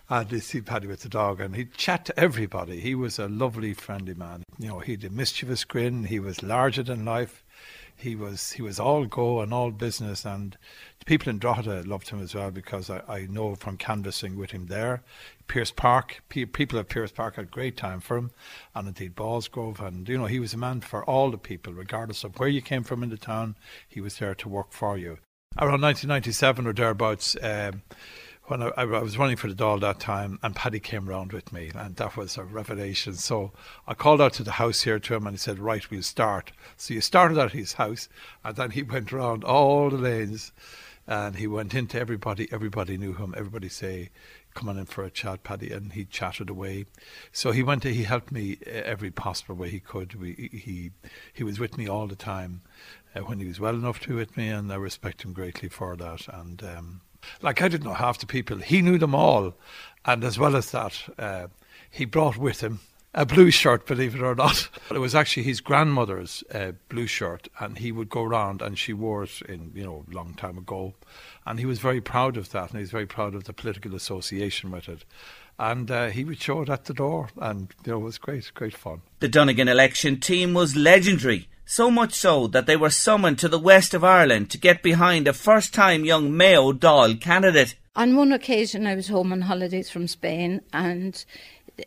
[0.09, 2.81] and he'd see Paddy with the dog, and he'd chat to everybody.
[2.81, 4.43] He was a lovely, friendly man.
[4.59, 7.43] You know, he had a mischievous grin, he was larger than life.
[7.95, 10.57] He was he was all go and all business, and
[11.05, 14.65] people in Drogheda loved him as well because I, I know from canvassing with him
[14.65, 15.03] there,
[15.47, 18.31] Pearse Park, pe- people at Pearse Park had a great time for him,
[18.73, 22.23] and indeed Ballsgrove, and you know he was a man for all the people, regardless
[22.23, 23.55] of where you came from in the town.
[23.87, 25.19] He was there to work for you.
[25.57, 27.37] Around 1997 or thereabouts.
[27.41, 27.83] Um,
[28.45, 31.53] when I, I, was running for the Dáil that time, and Paddy came round with
[31.53, 33.13] me, and that was a revelation.
[33.13, 33.53] So
[33.87, 36.51] I called out to the house here to him, and he said, "Right, we'll start."
[36.75, 38.09] So he started at his house,
[38.43, 40.51] and then he went around all the lanes,
[41.07, 42.51] and he went into everybody.
[42.51, 43.33] Everybody knew him.
[43.37, 44.09] Everybody say,
[44.53, 46.85] "Come on in for a chat, Paddy," and he chatted away.
[47.31, 47.83] So he went.
[47.83, 50.15] To, he helped me every possible way he could.
[50.15, 50.91] We, he
[51.33, 52.61] he was with me all the time
[53.15, 55.95] uh, when he was well enough to with me, and I respect him greatly for
[55.95, 56.27] that.
[56.27, 57.01] And um,
[57.41, 58.57] like I didn't know half the people.
[58.57, 59.55] He knew them all.
[60.05, 61.47] And as well as that, uh,
[61.89, 62.79] he brought with him
[63.13, 64.69] a blue shirt, believe it or not.
[64.89, 68.93] It was actually his grandmother's uh, blue shirt, and he would go round, and she
[68.93, 70.95] wore it in, you know, a long time ago.
[71.45, 73.95] And he was very proud of that, and he was very proud of the political
[73.95, 75.05] association with it.
[75.59, 78.51] And uh, he would show it at the door, and, you know, it was great,
[78.55, 79.01] great fun.
[79.19, 81.47] The Donegan election team was legendary.
[81.65, 85.27] So much so that they were summoned to the west of Ireland to get behind
[85.27, 87.75] a first time young Mayo Dáil candidate.
[87.95, 91.23] On one occasion, I was home on holidays from Spain and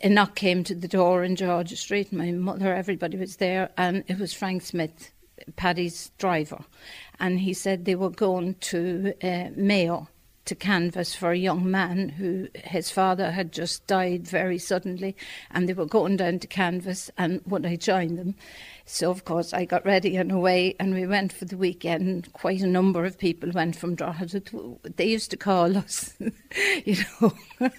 [0.03, 2.13] a knock came to the door in George Street.
[2.13, 5.13] My mother, everybody was there, and it was Frank Smith,
[5.57, 6.65] Paddy's driver.
[7.21, 10.09] And he said they were going to uh, Mayo
[10.47, 15.17] to canvas for a young man who his father had just died very suddenly,
[15.51, 18.37] and they were going down to canvas, and would I join them?
[18.89, 22.33] So, of course, I got ready and away, and we went for the weekend.
[22.33, 24.39] Quite a number of people went from Drogheda.
[24.39, 26.15] To, they used to call us,
[26.85, 27.35] you know,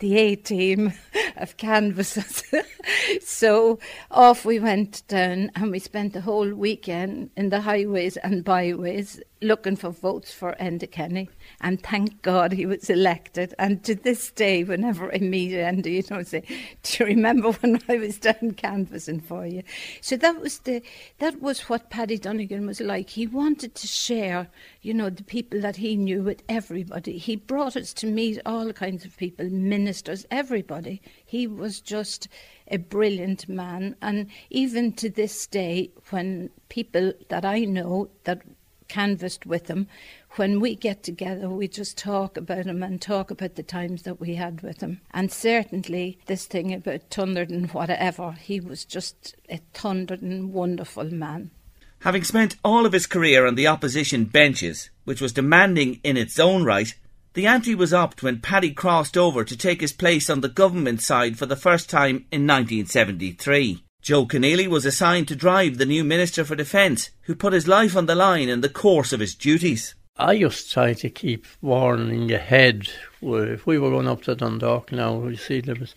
[0.00, 0.92] the A team
[1.36, 2.42] of canvassers.
[3.24, 3.78] so,
[4.10, 9.20] off we went down, and we spent the whole weekend in the highways and byways
[9.42, 11.28] looking for votes for Enda Kenny.
[11.60, 13.54] And thank God he was elected.
[13.58, 16.42] And to this day, whenever I meet Enda, you know, I say,
[16.82, 19.62] Do you remember when I was down canvassing for you?
[20.00, 20.82] So that was the
[21.18, 23.10] that was what Paddy Donegan was like.
[23.10, 24.48] He wanted to share,
[24.82, 27.18] you know, the people that he knew with everybody.
[27.18, 31.00] He brought us to meet all kinds of people, ministers, everybody.
[31.24, 32.28] He was just
[32.68, 33.96] a brilliant man.
[34.02, 38.42] And even to this day, when people that I know that
[38.88, 39.88] canvassed with him.
[40.36, 44.20] When we get together, we just talk about him and talk about the times that
[44.20, 45.00] we had with him.
[45.12, 51.10] And certainly, this thing about thundered and whatever, he was just a thundered and wonderful
[51.10, 51.52] man.
[52.00, 56.38] Having spent all of his career on the opposition benches, which was demanding in its
[56.38, 56.94] own right,
[57.32, 61.00] the ante was upped when Paddy crossed over to take his place on the government
[61.00, 63.82] side for the first time in 1973.
[64.02, 67.96] Joe Keneally was assigned to drive the new Minister for Defence, who put his life
[67.96, 69.94] on the line in the course of his duties.
[70.18, 72.88] I to try to keep warning ahead.
[73.20, 75.94] If we were going up to Dundalk now, you see, there was,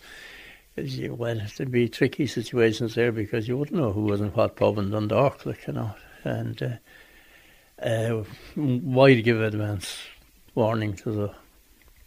[0.76, 4.78] well, there'd be tricky situations there because you wouldn't know who was in what pub
[4.78, 5.94] in Dundalk, like, you know.
[6.24, 9.96] And uh, uh, why give advance
[10.54, 11.34] warning to the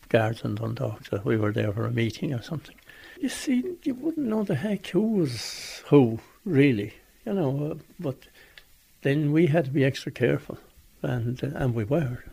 [0.10, 2.76] guards in Dundalk that we were there for a meeting or something?
[3.23, 6.93] you see, you wouldn't know the heck who was who, really,
[7.26, 7.71] you know.
[7.71, 8.17] Uh, but
[9.02, 10.58] then we had to be extra careful,
[11.04, 12.24] and uh, and we were.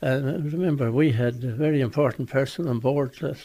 [0.00, 3.38] And remember, we had a very important person on board that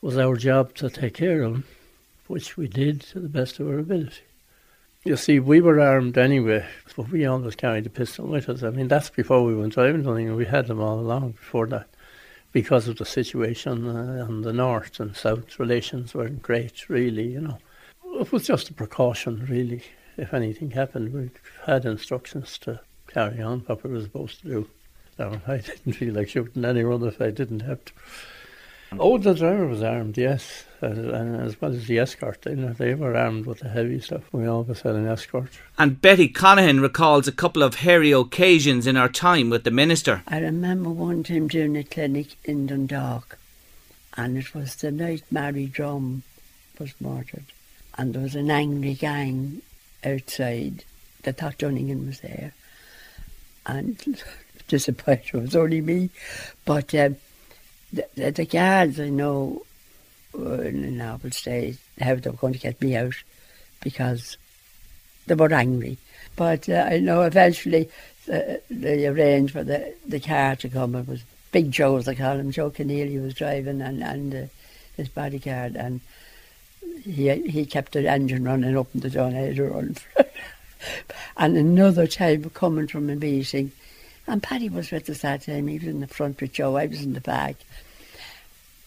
[0.00, 1.64] was our job to take care of, him,
[2.26, 4.22] which we did to the best of our ability.
[5.04, 8.62] You see, we were armed anyway, but we always carried a pistol with us.
[8.62, 10.06] I mean, that's before we went driving.
[10.06, 11.88] And we had them all along before that
[12.52, 17.40] because of the situation uh, on the north and south relations weren't great, really, you
[17.40, 17.58] know.
[18.18, 19.82] It was just a precaution, really.
[20.16, 21.30] If anything happened, we
[21.66, 22.80] had instructions to
[23.14, 24.68] carry on what we were supposed to do.
[25.18, 27.92] No, I didn't feel like shooting anyone if I didn't have to.
[28.98, 32.42] Oh, the driver was armed, yes, and as well as the escort.
[32.42, 34.22] They, they were armed with the heavy stuff.
[34.32, 35.50] We always had an escort.
[35.78, 40.22] And Betty Conahan recalls a couple of hairy occasions in her time with the minister.
[40.28, 43.38] I remember one time doing a clinic in Dundalk,
[44.16, 46.22] and it was the night Mary Drumm
[46.78, 47.46] was murdered,
[47.98, 49.62] and there was an angry gang
[50.04, 50.84] outside
[51.22, 52.52] that thought Donegan was there,
[53.66, 54.22] and
[54.68, 56.10] disappointed it was only me,
[56.64, 56.94] but.
[56.94, 57.16] Um,
[57.94, 59.62] the, the guards I know
[60.36, 63.14] uh, in the novel state how they were going to get me out
[63.80, 64.36] because
[65.26, 65.98] they were angry.
[66.36, 67.88] But uh, I know eventually
[68.32, 70.94] uh, they arranged for the, the car to come.
[70.96, 74.46] It was Big Joe, they call him, Joe Keneally was driving and, and uh,
[74.96, 75.76] his bodyguard.
[75.76, 76.00] And
[77.02, 79.96] he he kept the engine running up and the John had to run.
[81.36, 83.72] and another time coming from a meeting,
[84.26, 85.68] and Paddy was with us that time.
[85.68, 86.76] He was in the front with Joe.
[86.76, 87.56] I was in the back.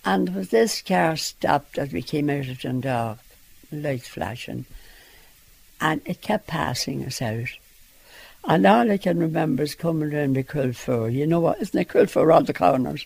[0.04, 3.20] And was this car stopped as we came out of Dundalk,
[3.72, 4.66] lights flashing,
[5.82, 7.50] and it kept passing us out.
[8.45, 11.10] And all I can remember is coming round the Culfur.
[11.10, 11.62] You know what?
[11.62, 13.06] Isn't it Culfur on the corners?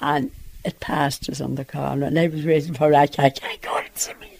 [0.00, 0.32] And
[0.64, 2.96] it passed us on the corner, and I was waiting for it.
[2.96, 4.32] I can't go and me.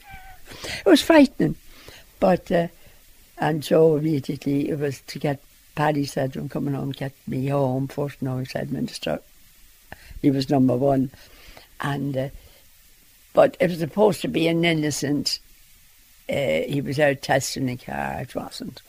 [0.65, 1.55] It was frightening.
[2.19, 2.69] But, uh,
[3.41, 5.41] and Joe immediately, it was to get
[5.75, 7.89] Paddy said from coming home, get me home.
[7.89, 9.21] First, no, he said, Minister.
[10.21, 11.11] He was number one.
[11.81, 12.29] And, uh,
[13.33, 15.39] but it was supposed to be an innocent,
[16.29, 18.21] uh, he was out testing the car.
[18.21, 18.83] It wasn't.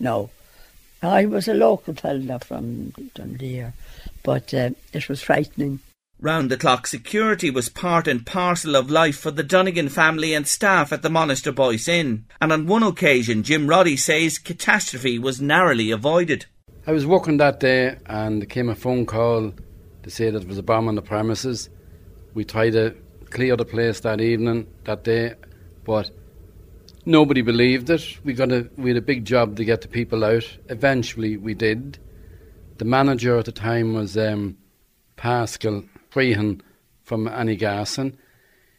[0.00, 0.30] No.
[1.02, 3.66] I was a local fella from Dundee,
[4.22, 5.80] but uh, it was frightening.
[6.20, 10.48] Round the clock security was part and parcel of life for the Donegan family and
[10.48, 15.92] staff at the Monasterboice Inn, and on one occasion Jim Roddy says catastrophe was narrowly
[15.92, 16.46] avoided.
[16.88, 19.52] I was working that day and there came a phone call
[20.02, 21.70] to say that there was a bomb on the premises.
[22.34, 22.96] We tried to
[23.30, 25.34] clear the place that evening, that day,
[25.84, 26.10] but
[27.06, 28.18] nobody believed it.
[28.24, 30.58] We got a we had a big job to get the people out.
[30.68, 32.00] Eventually, we did.
[32.78, 34.56] The manager at the time was um,
[35.16, 35.84] Pascal
[36.18, 36.60] Crehan
[37.04, 38.16] from Annagassan.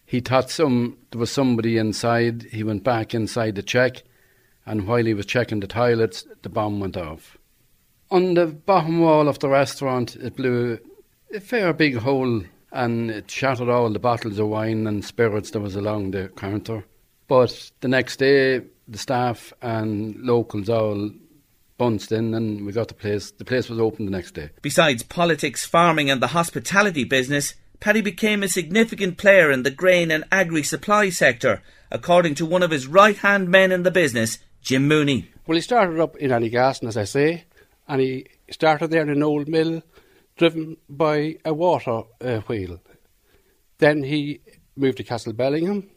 [0.06, 2.44] He thought some there was somebody inside.
[2.52, 4.04] He went back inside to check,
[4.66, 7.38] and while he was checking the toilets, the bomb went off.
[8.12, 10.80] On the bottom wall of the restaurant, it blew
[11.34, 15.62] a fair big hole, and it shattered all the bottles of wine and spirits that
[15.62, 16.84] was along the counter.
[17.30, 21.10] But the next day, the staff and locals all
[21.80, 23.32] bunched in and we got the place.
[23.32, 24.52] The place was open the next day.
[24.62, 30.12] Besides politics, farming, and the hospitality business, Paddy became a significant player in the grain
[30.12, 34.38] and agri supply sector, according to one of his right hand men in the business,
[34.62, 35.32] Jim Mooney.
[35.48, 37.46] Well, he started up in Annagassan, as I say,
[37.88, 39.82] and he started there in an old mill
[40.38, 42.80] driven by a water uh, wheel.
[43.80, 44.42] Then he
[44.76, 45.90] moved to Castlebellingham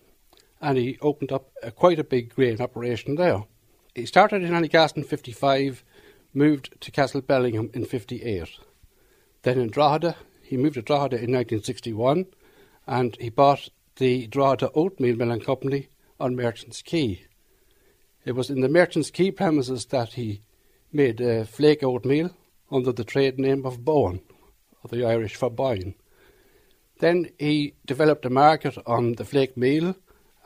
[0.60, 3.42] and he opened up a, quite a big grain operation there.
[3.94, 5.84] He started in Annagassan in 55,
[6.32, 8.48] moved to Castlebellingham in 58.
[9.42, 12.26] Then in Drogheda, he moved to Drogheda in 1961
[12.86, 15.88] and he bought the Drogheda Oatmeal Mill and Company
[16.18, 17.26] on Merchants Quay.
[18.24, 20.40] It was in the Merchants Quay premises that he
[20.90, 22.30] made uh, flake oatmeal
[22.70, 24.22] under the trade name of Bowen,
[24.82, 25.94] or the Irish for Boyne.
[27.00, 29.96] Then he developed a market on the flake meal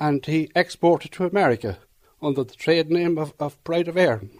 [0.01, 1.79] and he exported to America
[2.23, 4.31] under the trade name of, of Pride of Erin.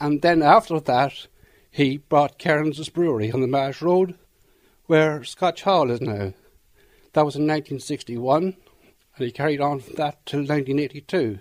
[0.00, 1.26] And then after that,
[1.70, 4.16] he bought Cairnes' Brewery on the Marsh Road,
[4.86, 6.32] where Scotch Hall is now.
[7.12, 8.56] That was in 1961,
[9.16, 11.38] and he carried on from that till 1982.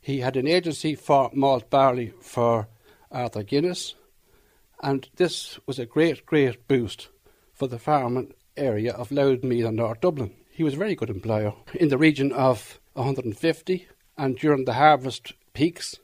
[0.00, 2.68] He had an agency for malt barley for
[3.10, 3.94] Arthur Guinness,
[4.82, 7.08] and this was a great, great boost
[7.52, 10.34] for the farming area of Loudmead and North Dublin.
[10.50, 13.86] He was a very good employer in the region of 150,
[14.16, 15.96] and during the harvest peaks,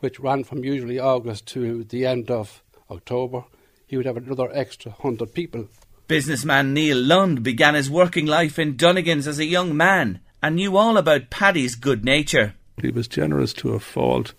[0.00, 3.44] which ran from usually August to the end of October,
[3.86, 5.68] he would have another extra 100 people.
[6.06, 10.76] Businessman Neil Lund began his working life in Donegans as a young man and knew
[10.76, 12.54] all about Paddy's good nature.
[12.82, 14.34] He was generous to a fault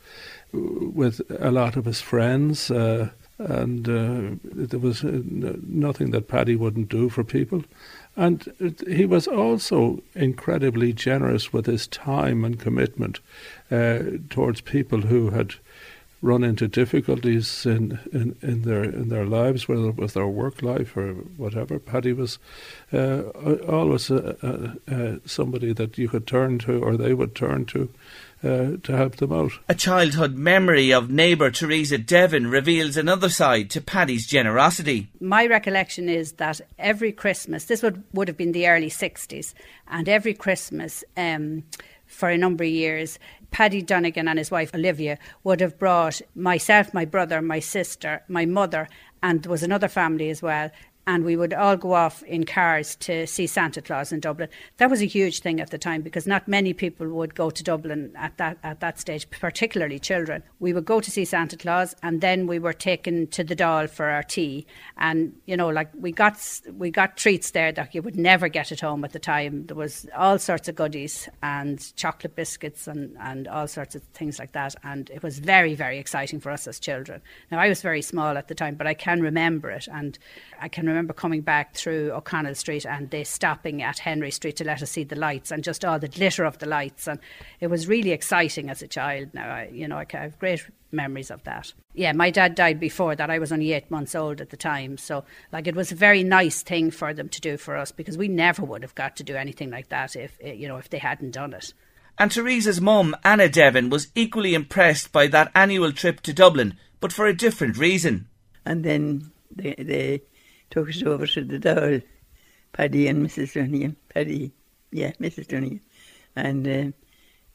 [0.53, 5.21] with a lot of his friends, uh, and uh, there was uh,
[5.67, 7.63] nothing that Paddy wouldn't do for people.
[8.15, 13.19] And he was also incredibly generous with his time and commitment
[13.69, 15.55] uh, towards people who had
[16.21, 20.63] run into difficulties in, in, in their in their lives, whether it was their work
[20.63, 21.77] life or whatever.
[21.77, 22.39] Paddy was
[22.93, 23.23] uh,
[23.67, 24.09] always
[25.25, 27.89] somebody that you could turn to, or they would turn to,
[28.43, 29.53] uh, to help them out.
[29.67, 35.09] A childhood memory of neighbour Teresa Devon reveals another side to Paddy's generosity.
[35.19, 39.53] My recollection is that every Christmas, this would, would have been the early 60s,
[39.87, 41.63] and every Christmas um,
[42.05, 43.19] for a number of years,
[43.51, 48.45] Paddy Donegan and his wife Olivia would have brought myself, my brother, my sister, my
[48.45, 48.87] mother,
[49.23, 50.69] and there was another family as well
[51.07, 54.49] and we would all go off in cars to see Santa Claus in Dublin.
[54.77, 57.63] That was a huge thing at the time because not many people would go to
[57.63, 60.41] Dublin at that at that stage, particularly children.
[60.59, 63.89] We would go to see Santa Claus, and then we were taken to the Dáil
[63.89, 64.65] for our tea.
[64.97, 66.37] And you know, like we got
[66.73, 69.67] we got treats there that you would never get at home at the time.
[69.67, 74.39] There was all sorts of goodies and chocolate biscuits and and all sorts of things
[74.39, 74.75] like that.
[74.83, 77.21] And it was very very exciting for us as children.
[77.51, 80.17] Now I was very small at the time, but I can remember it, and
[80.59, 84.63] I can remember coming back through O'Connell Street and they stopping at Henry Street to
[84.63, 87.07] let us see the lights and just all the glitter of the lights.
[87.07, 87.19] And
[87.59, 89.29] it was really exciting as a child.
[89.33, 91.73] Now, I, you know, I have great memories of that.
[91.93, 93.29] Yeah, my dad died before that.
[93.29, 94.97] I was only eight months old at the time.
[94.97, 98.17] So, like, it was a very nice thing for them to do for us because
[98.17, 100.89] we never would have got to do anything like that if, eh, you know, if
[100.89, 101.73] they hadn't done it.
[102.17, 107.11] And Teresa's mum, Anna Devon, was equally impressed by that annual trip to Dublin, but
[107.11, 108.27] for a different reason.
[108.65, 110.21] And then they, they
[110.69, 112.03] took us over to the Dáil,
[112.73, 113.53] Paddy and Mrs.
[113.53, 113.95] Donegan.
[114.13, 114.51] Paddy,
[114.91, 115.47] yeah, Mrs.
[115.47, 115.81] Donegan.
[116.35, 116.91] And uh,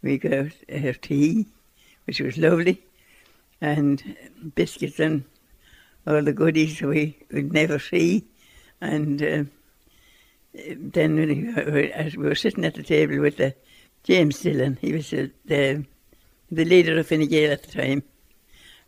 [0.02, 1.46] we got her tea,
[2.06, 2.82] which was lovely,
[3.60, 4.16] and
[4.54, 5.24] biscuits and
[6.06, 8.24] all the goodies we would never see.
[8.80, 9.44] And uh,
[10.54, 13.54] then we were sitting at the table with the
[14.04, 14.78] James Dillon.
[14.80, 15.84] He was uh, the
[16.50, 18.02] the leader of Fine Gael at the time,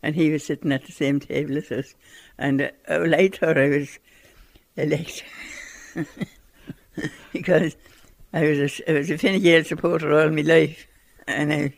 [0.01, 1.95] and he was sitting at the same table as us.
[2.37, 3.99] And uh, thought I was
[4.77, 5.23] elect
[7.33, 7.75] because
[8.33, 10.87] I was a, I was a Fine Gael supporter all my life,
[11.27, 11.73] and I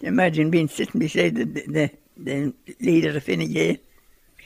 [0.00, 3.76] imagine being sitting beside the the, the leader of Fine Gael.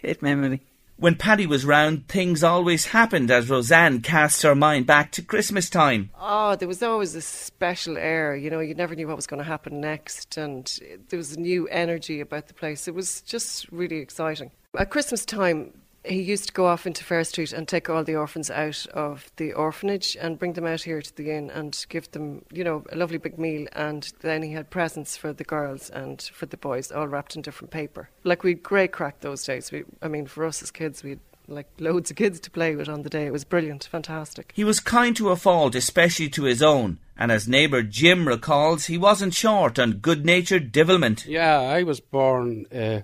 [0.00, 0.62] Great memory.
[0.96, 5.70] When Paddy was round, things always happened as Roseanne cast her mind back to Christmas
[5.70, 6.10] time.
[6.20, 8.36] Oh, there was always a special air.
[8.36, 10.70] You know, you never knew what was going to happen next, and
[11.08, 12.86] there was a new energy about the place.
[12.86, 14.50] It was just really exciting.
[14.78, 15.72] At Christmas time,
[16.04, 19.30] he used to go off into Fair Street and take all the orphans out of
[19.36, 22.84] the orphanage and bring them out here to the inn and give them, you know,
[22.90, 23.66] a lovely big meal.
[23.72, 27.42] And then he had presents for the girls and for the boys, all wrapped in
[27.42, 28.08] different paper.
[28.24, 29.70] Like we great crack those days.
[29.70, 32.76] We, I mean, for us as kids, we had like loads of kids to play
[32.76, 33.26] with on the day.
[33.26, 34.52] It was brilliant, fantastic.
[34.54, 36.98] He was kind to a fault, especially to his own.
[37.18, 41.26] And as neighbour Jim recalls, he wasn't short on good-natured devilment.
[41.26, 43.00] Yeah, I was born uh,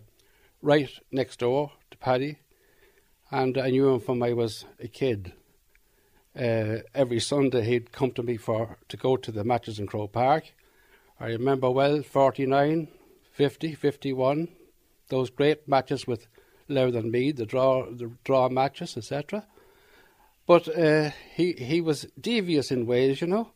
[0.62, 2.38] right next door to Paddy
[3.30, 5.32] and I knew him from I was a kid.
[6.38, 10.12] Uh, every Sunday he'd come to me for to go to the matches in Croke
[10.12, 10.52] Park.
[11.18, 12.88] I remember well 49,
[13.32, 14.48] 50, 51,
[15.08, 16.26] those great matches with
[16.68, 19.46] Louth and Meath, the draw, the draw matches, etc.
[20.46, 23.50] But uh, he he was devious in ways, you know.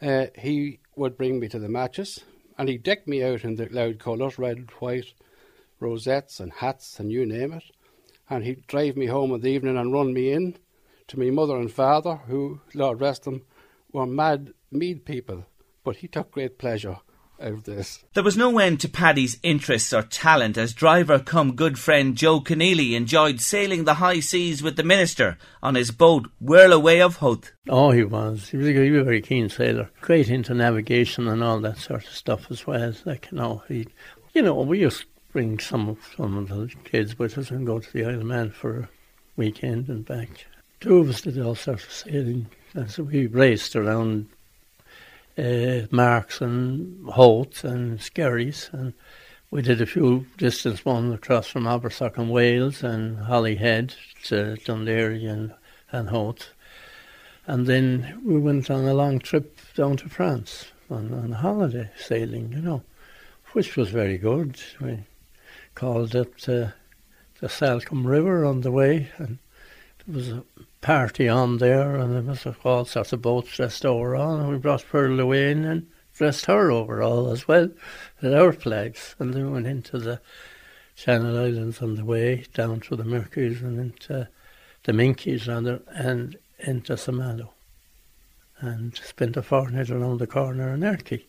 [0.00, 2.20] Uh, he would bring me to the matches,
[2.56, 5.12] and he decked me out in the loud colours, red, white,
[5.78, 7.64] rosettes and hats, and you name it
[8.30, 10.56] and he'd drive me home in the evening and run me in
[11.08, 13.42] to my mother and father, who, Lord rest them,
[13.92, 15.44] were mad Meath people,
[15.82, 16.98] but he took great pleasure
[17.40, 18.04] out of this.
[18.14, 22.40] There was no end to Paddy's interests or talent as driver come good friend Joe
[22.40, 27.50] Keneally enjoyed sailing the high seas with the minister on his boat Whirlaway of Howth.
[27.68, 28.50] Oh, he was.
[28.50, 29.90] He was, a, he was a very keen sailor.
[30.00, 32.92] Great into navigation and all that sort of stuff as well.
[33.04, 33.88] Like, you know, he,
[34.34, 37.78] you know, we used bring some of some of the kids with us and go
[37.78, 38.88] to the Isle of Man for a
[39.36, 40.46] weekend and back.
[40.80, 44.28] Two of us did all sorts of sailing, and so we raced around
[45.38, 48.92] uh, Marks and Howth and Skerries, and
[49.50, 55.26] we did a few distance ones across from Abersoch and Wales and Holyhead to Dundee
[55.26, 55.52] and,
[55.92, 56.50] and Howth.
[57.46, 62.52] And then we went on a long trip down to France on, on holiday sailing,
[62.52, 62.82] you know,
[63.52, 64.60] which was very good.
[64.80, 65.04] We
[65.80, 66.68] called it uh,
[67.40, 69.38] the Salcombe River on the way, and
[70.06, 70.44] there was a
[70.82, 74.84] party on there, and there was all sorts of boats dressed overall, and we brought
[74.84, 77.70] Pearl away in and dressed her overall as well,
[78.20, 80.20] with our flags, and then we went into the
[80.96, 84.28] Channel Islands on the way, down through the Mercuries and into
[84.84, 87.54] the Minkies and into Saint-Malo,
[88.58, 91.22] and spent a fortnight around the corner in Erquy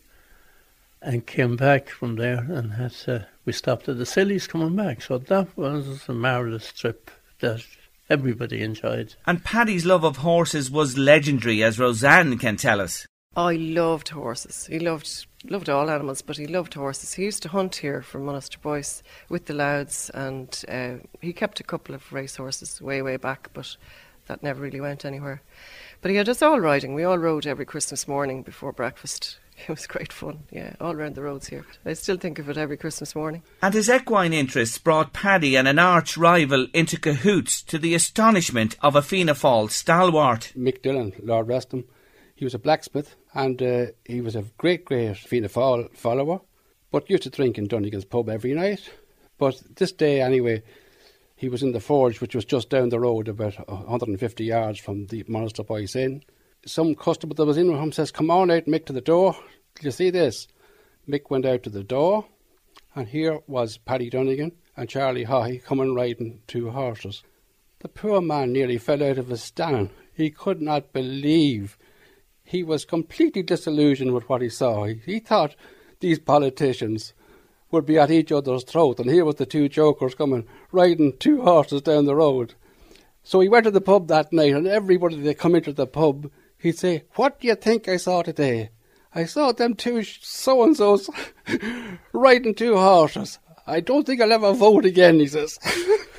[1.02, 5.02] and came back from there and had to, we stopped at the Scillies coming back.
[5.02, 7.64] So that was a marvellous trip that
[8.08, 9.14] everybody enjoyed.
[9.26, 13.06] And Paddy's love of horses was legendary, as Roseanne can tell us.
[13.34, 14.66] I loved horses.
[14.66, 17.14] He loved loved all animals, but he loved horses.
[17.14, 21.64] He used to hunt here from Monasterboice with the Louths, and uh, he kept a
[21.64, 23.76] couple of race horses way, way back, but
[24.26, 25.40] that never really went anywhere.
[26.02, 26.94] But he had us all riding.
[26.94, 29.38] We all rode every Christmas morning before breakfast
[29.68, 31.64] It was great fun, yeah, all around the roads here.
[31.84, 33.42] I still think of it every Christmas morning.
[33.60, 38.76] And his equine interests brought Paddy and an arch rival into cahoots to the astonishment
[38.82, 40.52] of a Fianna Fáil stalwart.
[40.56, 41.84] Mick Dillon, Lord rest him,
[42.34, 46.40] he was a blacksmith and uh, he was a great, great Fianna Fáil follower,
[46.90, 48.90] but used to drink in Donegan's pub every night.
[49.38, 50.62] But this day, anyway,
[51.36, 55.06] he was in the forge, which was just down the road, about 150 yards from
[55.06, 56.22] the Monasterboice Inn
[56.66, 59.36] some customer that was in with him says, Come on out, Mick, to the door.
[59.74, 60.48] Do you see this?
[61.08, 62.26] Mick went out to the door,
[62.94, 67.22] and here was Paddy Donegan and Charlie Haughey coming riding two horses.
[67.80, 69.90] The poor man nearly fell out of his stand.
[70.14, 71.76] He could not believe.
[72.44, 74.84] He was completely disillusioned with what he saw.
[74.84, 75.56] He, he thought
[76.00, 77.12] these politicians
[77.72, 81.42] would be at each other's throat, and here was the two jokers coming riding two
[81.42, 82.54] horses down the road.
[83.24, 86.30] So he went to the pub that night, and everybody that come into the pub
[86.62, 88.70] he'd say, What do you think I saw today?
[89.14, 91.10] I saw them two so and so's
[92.12, 93.38] riding two horses.
[93.66, 95.58] I don't think I'll ever vote again, he says.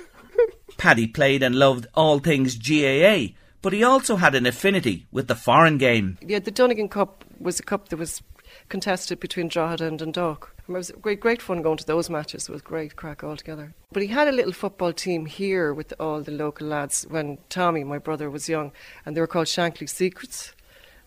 [0.78, 5.36] Paddy played and loved all things GAA, but he also had an affinity with the
[5.36, 6.18] foreign game.
[6.22, 8.22] Yeah, the Donegan Cup was a cup that was
[8.70, 10.53] contested between Drogheda and Dundalk.
[10.68, 12.48] It was great, great fun going to those matches.
[12.48, 13.74] It was great crack altogether.
[13.92, 17.84] But he had a little football team here with all the local lads when Tommy,
[17.84, 18.72] my brother, was young,
[19.06, 20.54] and they were called Shankly Secrets.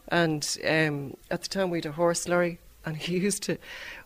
[0.08, 3.56] And um, at the time we had a horse lorry, and he used to,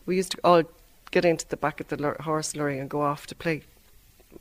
[0.05, 0.63] we used to all
[1.11, 3.63] get into the back of the horse lorry and go off to play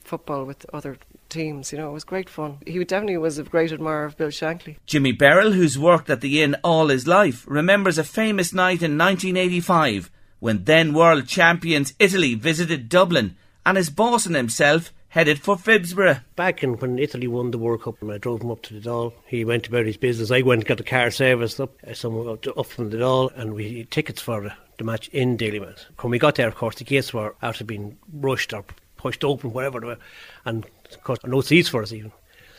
[0.04, 0.96] football with other
[1.28, 1.72] teams.
[1.72, 2.58] You know, it was great fun.
[2.64, 4.76] He definitely was a great admirer of Bill Shankly.
[4.86, 8.96] Jimmy Beryl, who's worked at the inn all his life, remembers a famous night in
[8.96, 15.56] 1985 when then world champions Italy visited Dublin and his boss and himself headed for
[15.56, 16.22] Phibsborough.
[16.34, 18.88] Back in when Italy won the World Cup and I drove him up to the
[18.88, 20.30] Dáil, he went about his business.
[20.30, 23.54] I went and got the car serviced up, uh, somewhere up, from the Dáil, and
[23.54, 25.84] we tickets for the, match in Dalymount.
[25.98, 28.64] When we got there, of course, the gates were after being rushed or
[28.96, 29.98] pushed open, whatever
[30.46, 32.12] and of course, no seats for us even.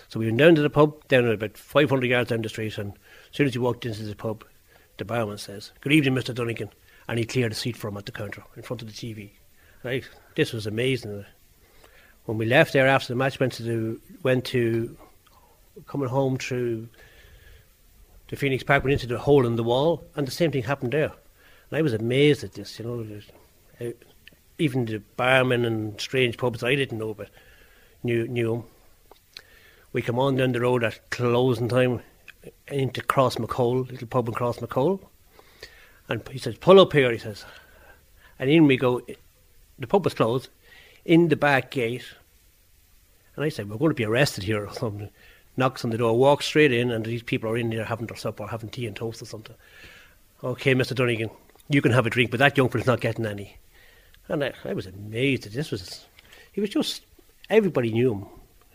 [0.07, 2.91] So we went down to the pub, down about 500 yards down the street, and
[2.91, 2.97] as
[3.37, 4.45] soon as you walked into the pub,
[4.97, 6.35] the barman says, Good evening, Mr.
[6.35, 6.69] Donegan
[7.07, 9.31] and he cleared a seat for him at the counter in front of the TV.
[9.83, 11.25] Right, this was amazing.
[12.25, 14.95] When we left there after the match, went to the, went to
[15.87, 16.87] coming home through
[18.29, 20.93] the Phoenix Park, went into the hole in the wall, and the same thing happened
[20.93, 21.11] there.
[21.69, 22.79] And I was amazed at this.
[22.79, 23.93] You know,
[24.57, 27.29] even the barmen and strange pubs I didn't know, but
[28.03, 28.63] knew knew them.
[29.93, 32.01] We come on down the road at closing time
[32.67, 34.99] into Crossmacole, little pub in Crossmacole.
[36.11, 37.45] And he says, pull up here, he says.
[38.37, 39.01] And in we go.
[39.79, 40.49] The pub was closed.
[41.05, 42.05] In the back gate.
[43.35, 45.09] And I said, we're going to be arrested here or something.
[45.55, 48.17] Knocks on the door, walks straight in, and these people are in there having their
[48.17, 49.55] supper, having tea and toast or something.
[50.43, 50.95] Okay, Mr.
[50.95, 51.29] Donegan,
[51.69, 53.57] you can have a drink, but that young fella's not getting any.
[54.27, 56.05] And I, I was amazed that this was.
[56.51, 57.03] He was just.
[57.49, 58.25] Everybody knew him.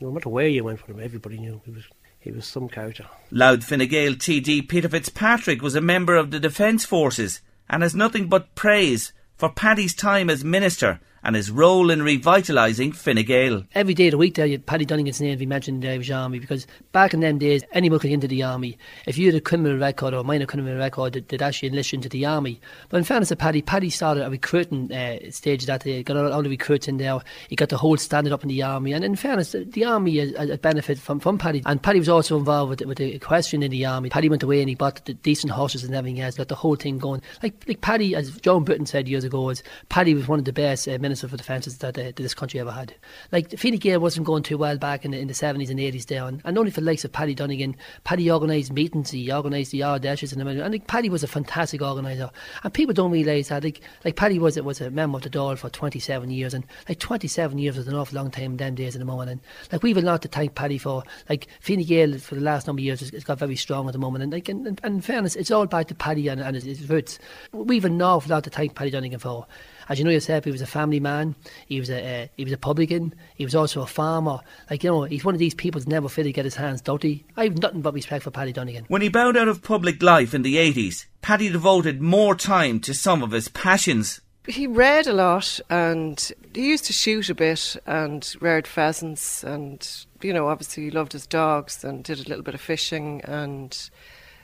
[0.00, 1.60] No matter where you went for him, everybody knew him.
[1.64, 1.84] He was
[2.26, 3.06] he was some character.
[3.30, 7.94] Louth Fine Gael TD Peter Fitzpatrick was a member of the Defence Forces and has
[7.94, 13.64] nothing but praise for Paddy's time as minister and his role in revitalising Fine Gael.
[13.74, 16.08] Every day of the week there, you Paddy Donegan's name be mentioned in the Irish
[16.08, 18.78] Army because back in them days, anyone could get into the Army.
[19.06, 21.92] If you had a criminal record or a minor criminal record, they'd, they'd actually enlist
[21.92, 22.60] you into the Army.
[22.90, 26.42] But in fairness to Paddy, Paddy started a recruiting uh, stage that day, got all
[26.44, 27.18] the recruits in there,
[27.48, 28.92] he got the whole standard up in the Army.
[28.92, 31.60] And in fairness, the Army has benefited from, from Paddy.
[31.66, 34.10] And Paddy was also involved with, with the equestrian in the Army.
[34.10, 36.76] Paddy went away and he bought the decent horses and everything else, got the whole
[36.76, 37.20] thing going.
[37.42, 40.52] Like, like Paddy, as John Bruton said years ago, was Paddy was one of the
[40.52, 42.94] best uh, ministers for defences that uh, that this country ever had.
[43.32, 46.06] Like Fine Gael wasn't going too well back in the, in the 70s and 80s
[46.06, 47.76] there, and, only for the likes of Paddy Donegan.
[48.04, 52.30] Paddy organised meetings, he organised the Ardashes and and like, Paddy was a fantastic organiser.
[52.62, 53.64] And people don't realise that.
[53.64, 56.98] Like, like Paddy was was a member of the Dáil for 27 years, and like
[56.98, 59.30] 27 years was an awful long time in them days in the moment.
[59.30, 59.40] And
[59.72, 61.02] like we've a lot to thank Paddy for.
[61.28, 63.98] Like Fine Gael for the last number of years has, got very strong at the
[63.98, 66.88] moment, and like and in fairness, it's all back to Paddy and, and his, his
[66.88, 67.18] roots.
[67.52, 69.46] We've an awful lot to thank Paddy Donegan for.
[69.88, 71.36] As you know yourself, he was a family man.
[71.66, 73.14] He was a uh, he was a publican.
[73.36, 74.40] He was also a farmer.
[74.70, 76.80] Like you know, he's one of these people that never fail to get his hands
[76.80, 77.24] dirty.
[77.36, 78.86] I have nothing but respect for Paddy Donegan.
[78.88, 82.94] When he bowed out of public life in the eighties, Paddy devoted more time to
[82.94, 84.20] some of his passions.
[84.48, 89.86] He read a lot, and he used to shoot a bit, and reared pheasants, and
[90.22, 93.90] you know, obviously he loved his dogs, and did a little bit of fishing, and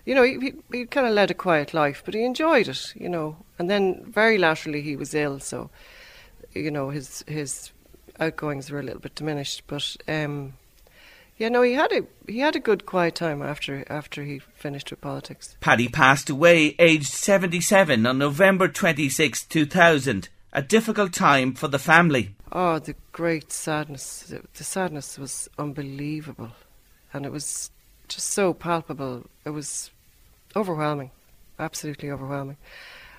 [0.04, 2.92] you know, he, he, he kind of led a quiet life, but he enjoyed it,
[2.96, 3.36] you know.
[3.58, 5.70] And then very laterally he was ill, so
[6.52, 7.70] you know his his
[8.20, 9.62] outgoings were a little bit diminished.
[9.66, 10.54] But um,
[11.38, 14.90] Yeah, no, he had a he had a good quiet time after after he finished
[14.90, 15.56] with politics.
[15.60, 20.28] Paddy passed away aged 77 on November 26, 2000.
[20.52, 22.34] A difficult time for the family.
[22.50, 24.32] Oh, the great sadness.
[24.54, 26.50] The sadness was unbelievable.
[27.14, 27.70] And it was
[28.14, 29.24] just so palpable.
[29.44, 29.90] It was
[30.54, 31.10] overwhelming.
[31.58, 32.56] Absolutely overwhelming.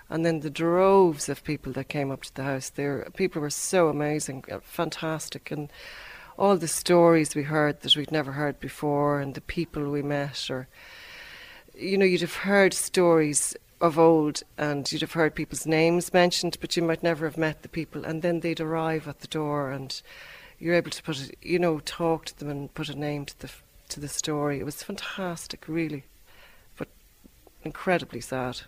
[0.09, 2.69] And then the droves of people that came up to the house.
[2.69, 5.69] There, people were so amazing, uh, fantastic, and
[6.37, 10.49] all the stories we heard that we'd never heard before, and the people we met,
[10.49, 10.67] or
[11.75, 16.57] you know, you'd have heard stories of old, and you'd have heard people's names mentioned,
[16.61, 19.71] but you might never have met the people, and then they'd arrive at the door,
[19.71, 20.01] and
[20.59, 23.39] you're able to put, it, you know, talk to them and put a name to
[23.39, 23.49] the
[23.89, 24.59] to the story.
[24.59, 26.03] It was fantastic, really,
[26.77, 26.87] but
[27.63, 28.61] incredibly sad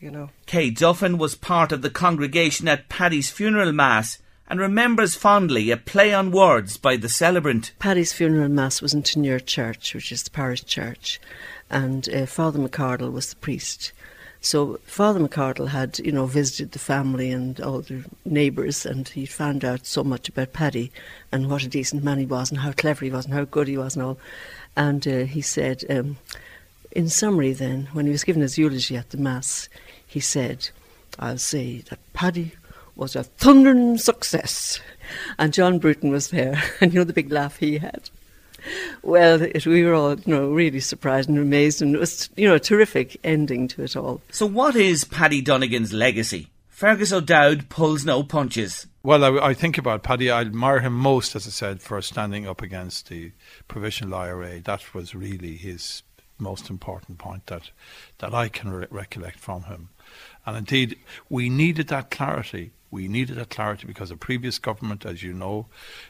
[0.00, 0.30] you know.
[0.46, 4.18] Kay Duffin was part of the congregation at Paddy's funeral mass
[4.48, 7.72] and remembers fondly a play on words by the celebrant.
[7.78, 11.20] Paddy's funeral mass was in Tinure Church, which is the parish church,
[11.68, 13.92] and uh, Father McCardle was the priest.
[14.40, 19.26] So Father McCardle had, you know, visited the family and all the neighbours, and he
[19.26, 20.90] found out so much about Paddy
[21.30, 23.68] and what a decent man he was, and how clever he was, and how good
[23.68, 24.18] he was, and all.
[24.76, 26.18] And uh, he said, um,
[26.92, 29.68] in summary, then, when he was given his eulogy at the mass,
[30.06, 30.70] he said,
[31.18, 32.52] I'll say that Paddy
[32.96, 34.80] was a thundering success.
[35.38, 38.10] And John Bruton was there, and you know the big laugh he had.
[39.02, 42.46] Well, it, we were all, you know, really surprised and amazed, and it was, you
[42.46, 44.20] know, a terrific ending to it all.
[44.30, 46.49] So, what is Paddy Donegan's legacy?
[46.80, 48.86] Fergus O'Dowd pulls no punches.
[49.02, 50.30] Well, I, I, think about Paddy.
[50.30, 53.32] I admire him most, as I said, for standing up against the
[53.68, 54.60] provisional IRA.
[54.60, 56.02] That was really his
[56.38, 57.70] most important point that
[58.20, 59.90] that I can re- recollect from him.
[60.46, 60.96] And indeed,
[61.28, 62.72] we needed that clarity.
[62.90, 65.66] We needed that clarity because the previous government, as you know,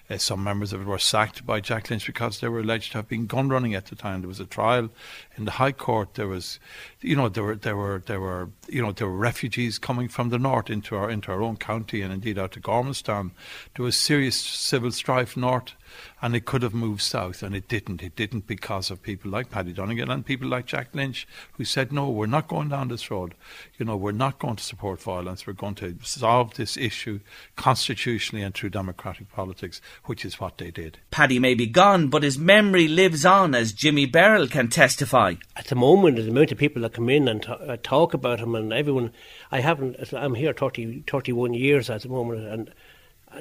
[0.08, 2.98] uh, some members of it were sacked by Jack Lynch because they were alleged to
[2.98, 4.22] have been gun running at the time.
[4.22, 4.88] There was a trial
[5.36, 6.14] in the High Court.
[6.14, 6.58] There was,
[7.00, 10.30] you know, there were there were there were you know there were refugees coming from
[10.30, 13.32] the north into our into our own county and indeed out to Gormanston.
[13.76, 15.74] There was serious civil strife north
[16.22, 18.02] and it could have moved south, and it didn't.
[18.02, 21.92] It didn't because of people like Paddy Donegan and people like Jack Lynch who said,
[21.92, 23.34] no, we're not going down this road.
[23.78, 25.46] You know, we're not going to support violence.
[25.46, 27.20] We're going to solve this issue
[27.56, 30.98] constitutionally and through democratic politics, which is what they did.
[31.10, 35.34] Paddy may be gone, but his memory lives on, as Jimmy Beryl can testify.
[35.56, 38.40] At the moment, the amount of people that come in and t- uh, talk about
[38.40, 39.12] him, and everyone,
[39.50, 42.74] I haven't, I'm here 30, 31 years at the moment, and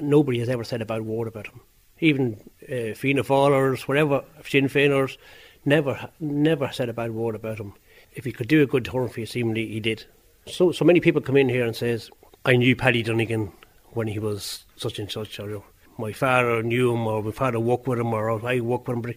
[0.00, 1.60] nobody has ever said a bad word about him
[2.00, 5.16] even uh, Fianna whatever, Sinn Féiners,
[5.64, 7.74] never, never said a bad word about him.
[8.12, 10.04] If he could do a good turn for you, seemingly he did.
[10.46, 12.10] So, so many people come in here and says,
[12.44, 13.52] I knew Paddy Donegan
[13.92, 15.62] when he was such and such, or
[15.98, 19.02] my father knew him, or my father worked with him, or I worked with him.
[19.02, 19.16] But,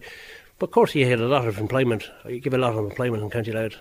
[0.58, 2.08] but of course, he had a lot of employment.
[2.26, 3.76] He gave a lot of employment in County Louth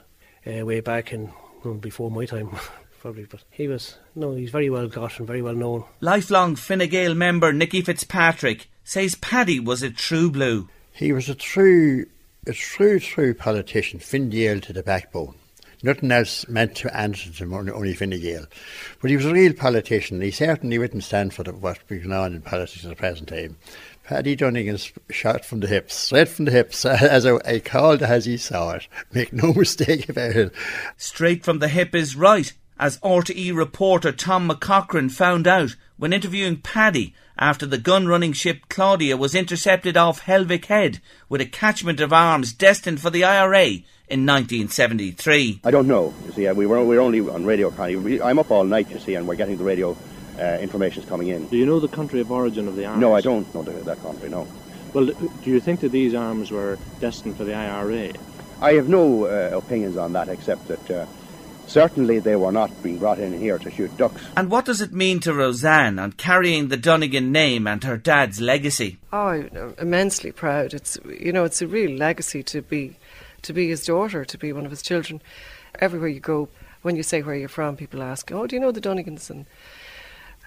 [0.47, 1.29] uh, way back and
[1.63, 2.49] well, before my time.
[3.01, 5.83] probably, but he was no, he's very well got and very well known.
[5.99, 10.69] Lifelong Fine Gael member Nicky Fitzpatrick says Paddy was a true blue.
[10.91, 12.05] He was a true,
[12.45, 15.35] a true, true politician, Fine Gael to the backbone.
[15.85, 18.45] Nothing else meant to answer to him, only Fine Gael.
[19.01, 20.21] But he was a real politician.
[20.21, 23.57] He certainly wouldn't stand for the, what's going on in politics at the present time.
[24.03, 28.25] Paddy Donegan's shot from the hips, straight from the hips, as I, I called as
[28.25, 28.87] he saw it.
[29.13, 30.53] Make no mistake about it.
[30.97, 36.57] Straight from the hip is right, as RTE reporter Tom McCaughren found out when interviewing
[36.57, 40.99] Paddy after the gun running ship Claudia was intercepted off Helvick Head
[41.29, 43.65] with a catchment of arms destined for the IRA
[44.07, 45.61] in 1973.
[45.63, 46.13] I don't know.
[46.25, 47.73] You see, we were, we were only on radio.
[48.23, 49.97] I'm up all night, you see, and we're getting the radio
[50.39, 51.47] uh, information coming in.
[51.47, 52.99] Do you know the country of origin of the arms?
[52.99, 54.47] No, I don't know the, that country, no.
[54.93, 58.13] Well, do you think that these arms were destined for the IRA?
[58.61, 61.05] I have no uh, opinions on that, except that uh,
[61.67, 64.21] Certainly they were not being brought in here to shoot ducks.
[64.35, 68.39] And what does it mean to Roseanne on carrying the Donegan name and her dad's
[68.41, 68.97] legacy?
[69.11, 70.73] Oh, I'm immensely proud.
[70.73, 72.95] It's you know, it's a real legacy to be
[73.41, 75.21] to be his daughter, to be one of his children.
[75.79, 76.49] Everywhere you go,
[76.81, 79.45] when you say where you're from, people ask, "Oh, do you know the Donegans?" and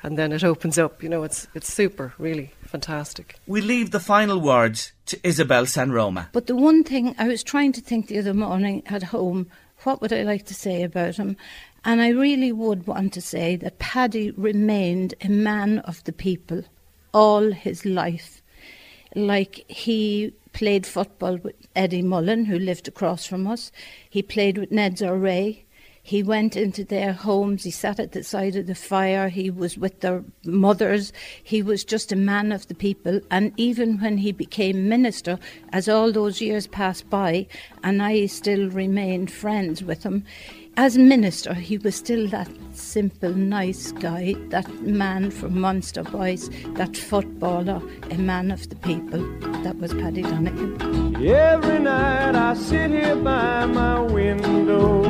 [0.02, 1.02] and then it opens up.
[1.02, 3.36] You know, it's it's super, really fantastic.
[3.46, 6.28] We leave the final words to Isabel San Roma.
[6.32, 9.48] But the one thing I was trying to think the other morning at home
[9.86, 11.36] what would I like to say about him?
[11.84, 16.64] And I really would want to say that Paddy remained a man of the people
[17.14, 18.42] all his life.
[19.14, 23.70] Like he played football with Eddie Mullen, who lived across from us.
[24.10, 25.65] He played with Ned's Ray.
[26.06, 29.76] He went into their homes, he sat at the side of the fire, he was
[29.76, 33.20] with their mothers, he was just a man of the people.
[33.28, 35.36] And even when he became minister,
[35.72, 37.48] as all those years passed by,
[37.82, 40.22] and I still remained friends with him,
[40.76, 47.82] as minister, he was still that simple, nice guy, that man from Monasterboice, that footballer,
[48.12, 49.26] a man of the people.
[49.64, 51.16] That was Paddy Donegan.
[51.26, 55.02] Every night I sit here by my window,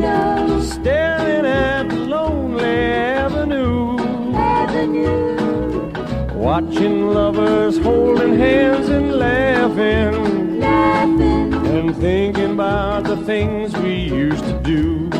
[0.00, 0.60] window.
[0.60, 3.98] staring at the lonely avenue,
[4.34, 5.92] avenue.
[6.34, 11.54] watching lovers holding hands and laughing, laughing.
[11.54, 15.10] and thinking about the things we used to do.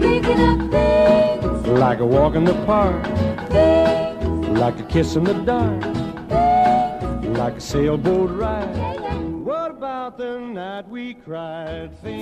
[0.00, 3.04] Thinking of things like a walk in the park,
[3.50, 4.58] things.
[4.58, 5.82] like a kiss in the dark,
[6.28, 7.38] things.
[7.38, 8.95] like a sailboat ride.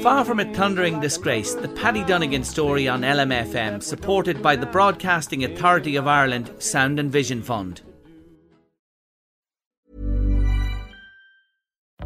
[0.02, 5.44] Far from a thundering disgrace, the Paddy Donegan story on LMFM, supported by the Broadcasting
[5.44, 7.82] Authority of Ireland Sound and Vision Fund.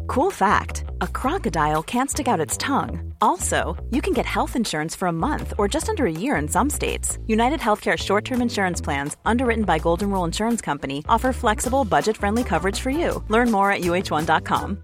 [0.07, 3.13] Cool fact a crocodile can't stick out its tongue.
[3.21, 6.47] Also, you can get health insurance for a month or just under a year in
[6.47, 7.19] some states.
[7.27, 12.17] United Healthcare short term insurance plans, underwritten by Golden Rule Insurance Company, offer flexible, budget
[12.17, 13.23] friendly coverage for you.
[13.29, 14.83] Learn more at uh1.com.